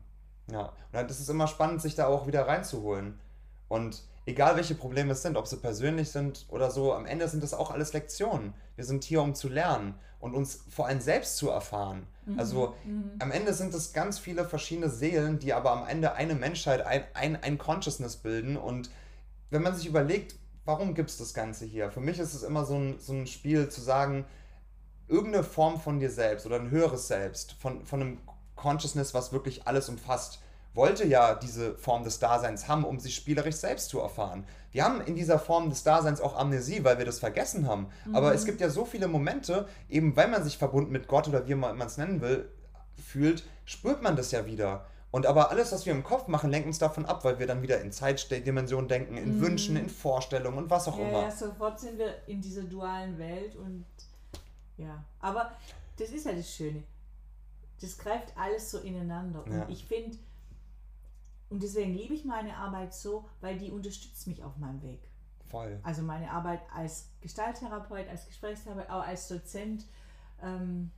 [0.51, 3.19] Ja, und das ist immer spannend, sich da auch wieder reinzuholen.
[3.67, 7.43] Und egal welche Probleme es sind, ob sie persönlich sind oder so, am Ende sind
[7.43, 8.53] das auch alles Lektionen.
[8.75, 12.07] Wir sind hier, um zu lernen und uns vor allem selbst zu erfahren.
[12.25, 12.39] Mhm.
[12.39, 13.11] Also mhm.
[13.19, 17.03] am Ende sind es ganz viele verschiedene Seelen, die aber am Ende eine Menschheit, ein,
[17.13, 18.57] ein, ein Consciousness bilden.
[18.57, 18.89] Und
[19.49, 20.35] wenn man sich überlegt,
[20.65, 21.91] warum gibt es das Ganze hier?
[21.91, 24.25] Für mich ist es immer so ein, so ein Spiel zu sagen,
[25.07, 28.17] irgendeine Form von dir selbst oder ein höheres Selbst, von, von einem
[28.57, 30.39] Consciousness, was wirklich alles umfasst,
[30.73, 34.45] wollte ja diese Form des Daseins haben, um sich spielerisch selbst zu erfahren.
[34.71, 37.87] Wir haben in dieser Form des Daseins auch Amnesie, weil wir das vergessen haben.
[38.05, 38.15] Mhm.
[38.15, 41.47] Aber es gibt ja so viele Momente, eben weil man sich verbunden mit Gott oder
[41.47, 42.49] wie man es nennen will,
[43.03, 44.85] fühlt, spürt man das ja wieder.
[45.09, 47.63] Und aber alles, was wir im Kopf machen, lenkt uns davon ab, weil wir dann
[47.63, 49.41] wieder in Zeitdimensionen denken, in mhm.
[49.41, 51.21] Wünschen, in Vorstellungen und was auch ja, immer.
[51.23, 53.85] Ja, sofort sind wir in dieser dualen Welt und
[54.77, 55.03] ja.
[55.21, 55.51] Aber
[55.97, 56.83] das ist ja das Schöne
[57.81, 59.45] das greift alles so ineinander.
[59.49, 59.63] Ja.
[59.63, 60.17] Und ich finde,
[61.49, 64.99] und deswegen liebe ich meine Arbeit so, weil die unterstützt mich auf meinem Weg.
[65.49, 65.79] Voll.
[65.83, 69.85] Also meine Arbeit als Gestalttherapeut, als Gesprächstherapeut, auch als Dozent.
[70.41, 70.91] Ähm,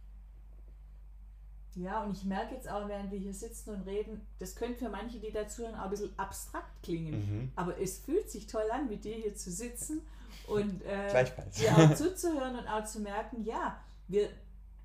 [1.75, 4.89] ja, und ich merke jetzt auch, während wir hier sitzen und reden, das könnte für
[4.89, 7.13] manche, die dazuhören, auch ein bisschen abstrakt klingen.
[7.13, 7.51] Mhm.
[7.55, 10.01] Aber es fühlt sich toll an, mit dir hier zu sitzen
[10.47, 11.25] und äh,
[11.57, 14.29] dir auch zuzuhören und auch zu merken, ja, wir,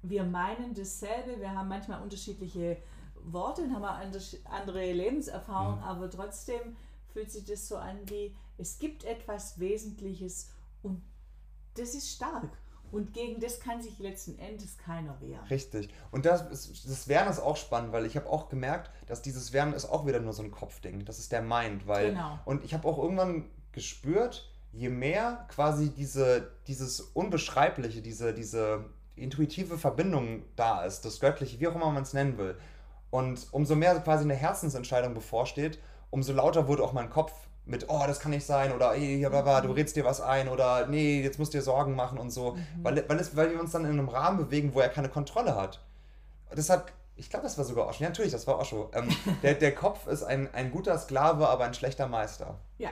[0.08, 2.76] wir meinen dasselbe, wir haben manchmal unterschiedliche
[3.24, 3.84] Worte und haben
[4.44, 5.84] andere Lebenserfahrungen, mhm.
[5.84, 6.76] aber trotzdem
[7.12, 10.50] fühlt sich das so an wie, es gibt etwas Wesentliches
[10.82, 11.02] und
[11.74, 12.50] das ist stark.
[12.92, 15.44] Und gegen das kann sich letzten Endes keiner wehren.
[15.50, 15.88] Richtig.
[16.12, 19.52] Und das, ist, das Wehren ist auch spannend, weil ich habe auch gemerkt, dass dieses
[19.52, 21.04] Wehren ist auch wieder nur so ein Kopfding.
[21.04, 21.88] Das ist der Mind.
[21.88, 22.38] Weil, genau.
[22.44, 28.84] Und ich habe auch irgendwann gespürt, je mehr quasi diese, dieses Unbeschreibliche, diese, diese
[29.16, 32.56] intuitive Verbindung da ist, das Göttliche, wie auch immer man es nennen will.
[33.10, 35.78] Und umso mehr quasi eine Herzensentscheidung bevorsteht,
[36.10, 37.32] umso lauter wurde auch mein Kopf
[37.66, 39.70] mit, oh, das kann nicht sein, oder hey, du mhm.
[39.70, 42.52] redst dir was ein, oder nee, jetzt musst du dir Sorgen machen und so.
[42.52, 42.66] Mhm.
[42.82, 45.56] Weil, weil, es, weil wir uns dann in einem Rahmen bewegen, wo er keine Kontrolle
[45.56, 45.80] hat.
[46.54, 48.02] Das hat, ich glaube, das war sogar Osho.
[48.02, 48.90] Ja, natürlich, das war Osho.
[48.92, 49.08] Ähm,
[49.42, 52.58] der, der Kopf ist ein, ein guter Sklave, aber ein schlechter Meister.
[52.78, 52.90] Ja,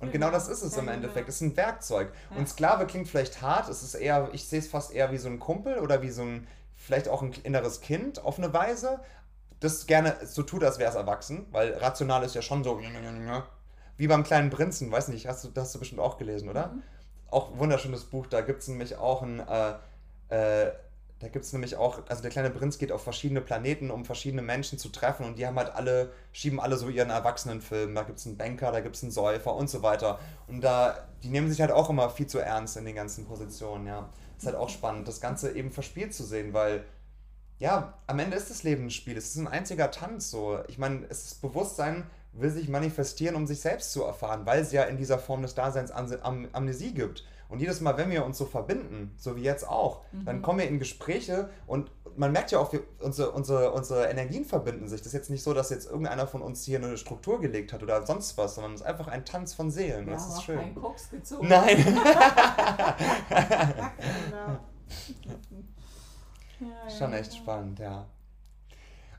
[0.00, 1.28] und genau das ist es im Endeffekt.
[1.28, 2.12] Es ist ein Werkzeug.
[2.36, 5.28] Und Sklave klingt vielleicht hart, es ist eher, ich sehe es fast eher wie so
[5.28, 9.00] ein Kumpel oder wie so ein, vielleicht auch ein inneres Kind auf eine Weise,
[9.60, 12.80] das gerne so tut, als wäre es erwachsen, weil rational ist ja schon so,
[13.98, 16.68] wie beim kleinen Prinzen, weiß nicht, hast du, das hast du bestimmt auch gelesen, oder?
[16.68, 16.82] Mhm.
[17.30, 19.74] Auch wunderschönes Buch, da gibt es nämlich auch ein, äh,
[20.30, 20.72] äh,
[21.20, 24.40] da gibt es nämlich auch, also der kleine Prinz geht auf verschiedene Planeten, um verschiedene
[24.40, 27.94] Menschen zu treffen und die haben halt alle, schieben alle so ihren Erwachsenenfilm.
[27.94, 30.18] Da gibt es einen Banker, da gibt es einen Säufer und so weiter.
[30.46, 33.86] Und da, die nehmen sich halt auch immer viel zu ernst in den ganzen Positionen,
[33.86, 34.08] ja.
[34.38, 36.84] Ist halt auch spannend, das Ganze eben verspielt zu sehen, weil,
[37.58, 39.18] ja, am Ende ist das Leben ein Spiel.
[39.18, 40.60] Es ist ein einziger Tanz, so.
[40.68, 44.72] Ich meine, es ist Bewusstsein, will sich manifestieren, um sich selbst zu erfahren, weil es
[44.72, 47.24] ja in dieser Form des Daseins Am Amnesie gibt.
[47.50, 50.24] Und jedes Mal, wenn wir uns so verbinden, so wie jetzt auch, mhm.
[50.24, 54.44] dann kommen wir in Gespräche und man merkt ja auch, wir, unsere, unsere, unsere Energien
[54.44, 55.00] verbinden sich.
[55.00, 57.82] Das ist jetzt nicht so, dass jetzt irgendeiner von uns hier eine Struktur gelegt hat
[57.82, 60.06] oder sonst was, sondern es ist einfach ein Tanz von Seelen.
[60.06, 60.58] Ja, das ist schön.
[60.58, 61.48] Kein Koks gezogen.
[61.48, 61.76] Nein.
[61.84, 61.96] genau.
[66.60, 68.06] ja, Schon echt spannend, ja.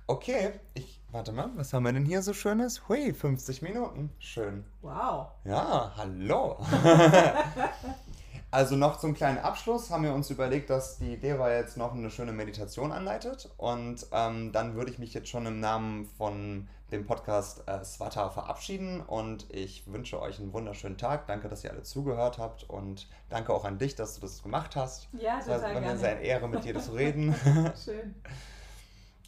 [0.08, 1.02] Okay, ich.
[1.14, 2.88] Warte mal, was haben wir denn hier so Schönes?
[2.88, 4.12] Hui, 50 Minuten.
[4.18, 4.64] Schön.
[4.82, 5.28] Wow.
[5.44, 6.58] Ja, hallo.
[8.52, 12.10] also noch zum kleinen Abschluss haben wir uns überlegt, dass die Deva jetzt noch eine
[12.10, 13.50] schöne Meditation anleitet.
[13.58, 18.30] Und ähm, dann würde ich mich jetzt schon im Namen von dem Podcast äh, Swata
[18.30, 19.00] verabschieden.
[19.00, 21.28] Und ich wünsche euch einen wunderschönen Tag.
[21.28, 22.70] Danke, dass ihr alle zugehört habt.
[22.70, 25.08] Und danke auch an dich, dass du das gemacht hast.
[25.14, 25.98] Ja, total Es war mir gerne.
[25.98, 27.34] sehr eine Ehre, mit dir zu reden.
[27.86, 28.16] Schön.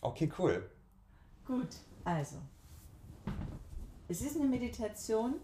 [0.01, 0.69] Okay, cool.
[1.47, 1.69] Gut,
[2.03, 2.36] also.
[4.09, 5.36] Es ist eine Meditation,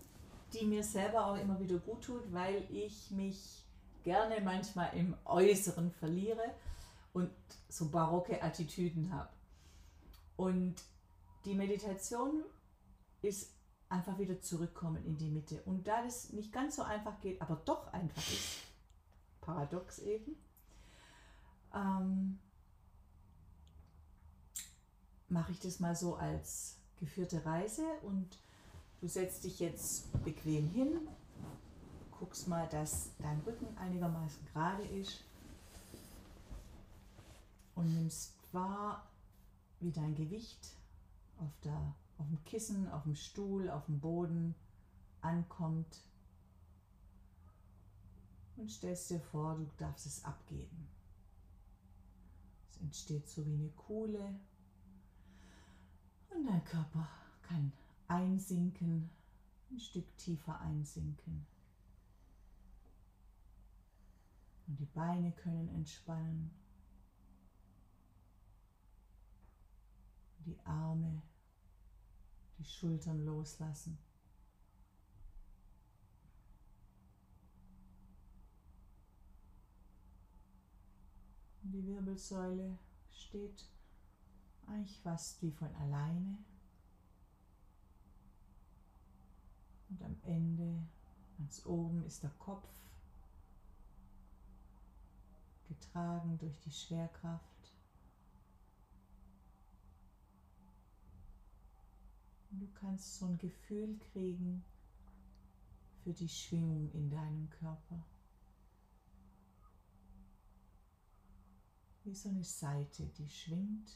[0.52, 3.59] die mir selber auch immer wieder gut tut, weil ich mich
[4.04, 6.54] gerne manchmal im Äußeren verliere
[7.14, 7.32] und
[7.68, 9.30] so barocke Attitüden habe.
[10.36, 10.76] Und
[11.46, 12.44] die Meditation
[13.22, 13.52] ist
[13.90, 15.62] einfach wieder zurückkommen in die Mitte.
[15.66, 18.60] Und da das nicht ganz so einfach geht, aber doch einfach ist,
[19.42, 20.36] paradox eben,
[21.74, 22.40] ähm,
[25.28, 28.38] mache ich das mal so als geführte Reise und
[29.00, 31.08] du setzt dich jetzt bequem hin,
[32.20, 35.24] guckst mal, dass dein Rücken einigermaßen gerade ist
[37.76, 39.08] und nimmst wahr,
[39.80, 40.76] wie dein Gewicht
[41.40, 44.54] auf, der, auf dem Kissen, auf dem Stuhl, auf dem Boden
[45.22, 46.02] ankommt
[48.58, 50.90] und stellst dir vor, du darfst es abgeben.
[52.72, 54.36] Es entsteht so wie eine Kuhle
[56.32, 57.08] und dein Körper
[57.44, 57.72] kann
[58.10, 59.10] einsinken,
[59.72, 61.48] ein Stück tiefer einsinken.
[64.70, 66.52] Und die Beine können entspannen.
[70.46, 71.24] Die Arme,
[72.60, 73.98] die Schultern loslassen.
[81.64, 82.78] Die Wirbelsäule
[83.12, 83.68] steht
[84.68, 86.38] eigentlich fast wie von alleine.
[89.90, 90.88] Und am Ende,
[91.40, 92.70] ganz oben, ist der Kopf,
[95.70, 97.46] getragen durch die Schwerkraft.
[102.52, 104.66] Du kannst so ein Gefühl kriegen
[106.04, 108.04] für die Schwingung in deinem Körper.
[112.04, 113.96] Wie so eine Seite, die schwingt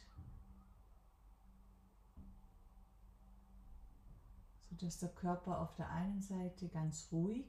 [4.84, 7.46] sodass der Körper auf der einen Seite ganz ruhig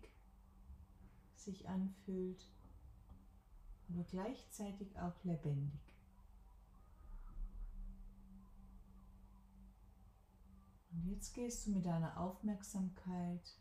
[1.35, 2.47] sich anfühlt,
[3.89, 5.81] aber gleichzeitig auch lebendig.
[10.91, 13.59] Und jetzt gehst du mit deiner Aufmerksamkeit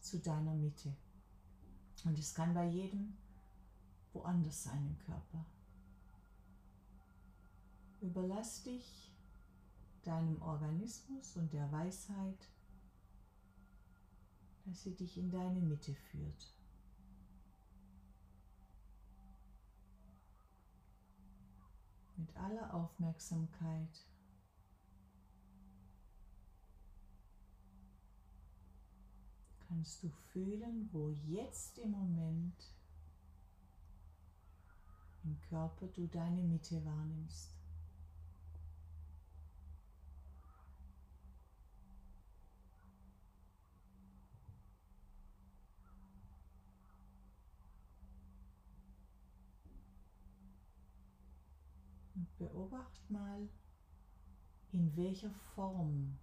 [0.00, 0.94] zu deiner Mitte.
[2.04, 3.16] Und es kann bei jedem
[4.12, 5.44] woanders sein im Körper.
[8.00, 9.12] Überlass dich
[10.02, 12.48] deinem Organismus und der Weisheit,
[14.64, 16.59] dass sie dich in deine Mitte führt.
[22.20, 24.06] Mit aller Aufmerksamkeit
[29.66, 32.74] kannst du fühlen, wo jetzt im Moment
[35.24, 37.59] im Körper du deine Mitte wahrnimmst.
[52.40, 53.48] Beobacht mal,
[54.72, 56.18] in welcher Form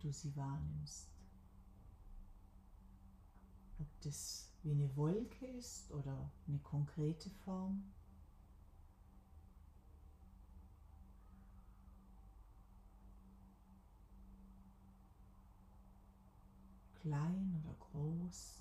[0.00, 1.08] du sie wahrnimmst.
[3.78, 7.84] Ob das wie eine Wolke ist oder eine konkrete Form.
[17.00, 18.59] Klein oder groß.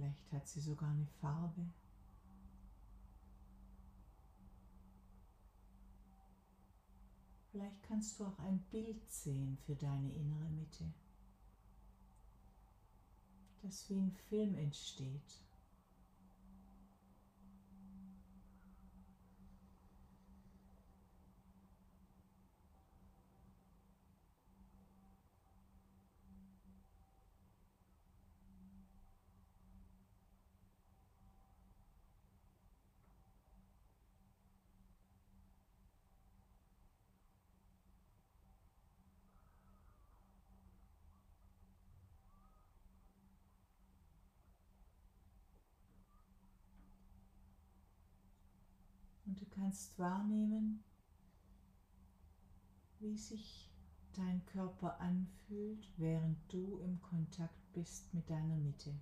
[0.00, 1.68] Vielleicht hat sie sogar eine Farbe.
[7.50, 10.90] Vielleicht kannst du auch ein Bild sehen für deine innere Mitte,
[13.60, 15.42] das wie ein Film entsteht.
[49.40, 50.84] Du kannst wahrnehmen,
[52.98, 53.70] wie sich
[54.14, 58.94] dein Körper anfühlt, während du im Kontakt bist mit deiner Mitte.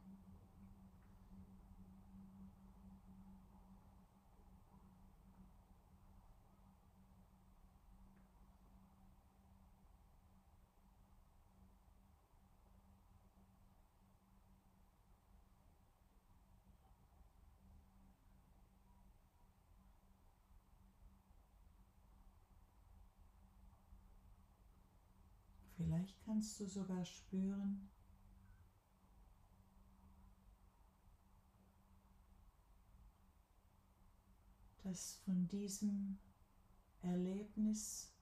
[25.88, 27.88] Vielleicht kannst du sogar spüren,
[34.84, 36.18] dass von diesem
[37.00, 38.12] Erlebnis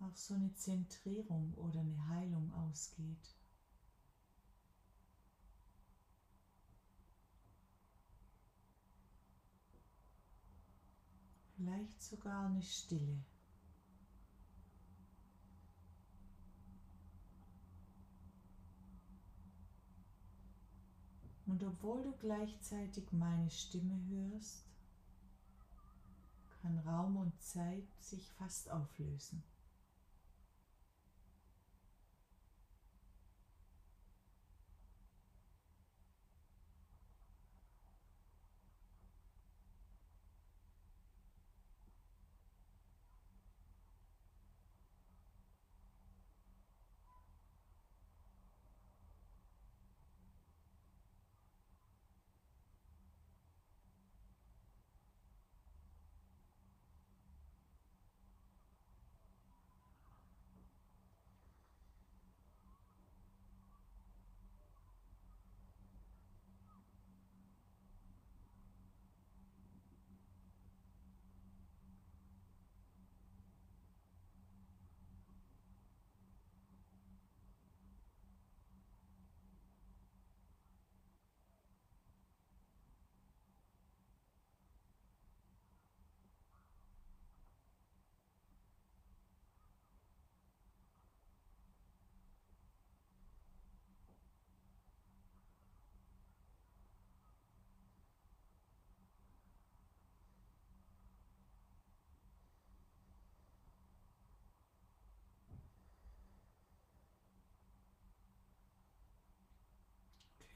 [0.00, 3.36] auch so eine Zentrierung oder eine Heilung ausgeht.
[11.54, 13.22] Vielleicht sogar eine Stille.
[21.46, 24.64] Und obwohl du gleichzeitig meine Stimme hörst,
[26.60, 29.42] kann Raum und Zeit sich fast auflösen.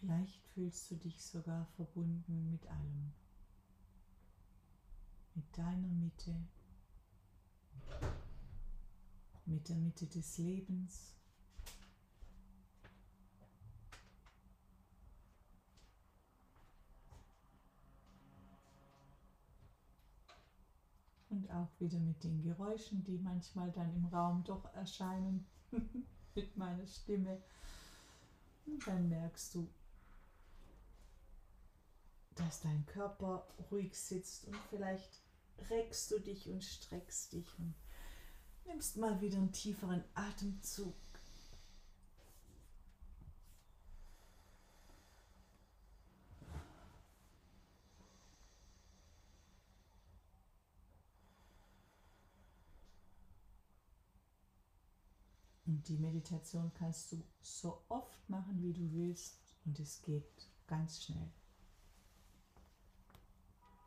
[0.01, 3.13] Vielleicht fühlst du dich sogar verbunden mit allem.
[5.35, 6.35] Mit deiner Mitte,
[9.45, 11.15] mit der Mitte des Lebens.
[21.29, 25.47] Und auch wieder mit den Geräuschen, die manchmal dann im Raum doch erscheinen,
[26.35, 27.43] mit meiner Stimme.
[28.67, 29.69] Und dann merkst du,
[32.37, 35.23] dass dein Körper ruhig sitzt und vielleicht
[35.69, 37.75] reckst du dich und streckst dich und
[38.67, 40.95] nimmst mal wieder einen tieferen Atemzug.
[55.67, 61.05] Und die Meditation kannst du so oft machen, wie du willst und es geht ganz
[61.05, 61.31] schnell.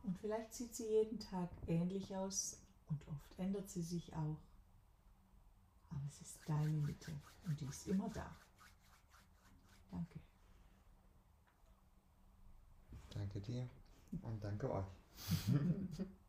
[0.03, 4.37] Und vielleicht sieht sie jeden Tag ähnlich aus und oft ändert sie sich auch.
[5.89, 7.11] Aber es ist deine Mitte
[7.45, 8.35] und die ist immer da.
[9.91, 10.19] Danke.
[13.09, 13.69] Danke dir
[14.21, 14.85] und danke euch.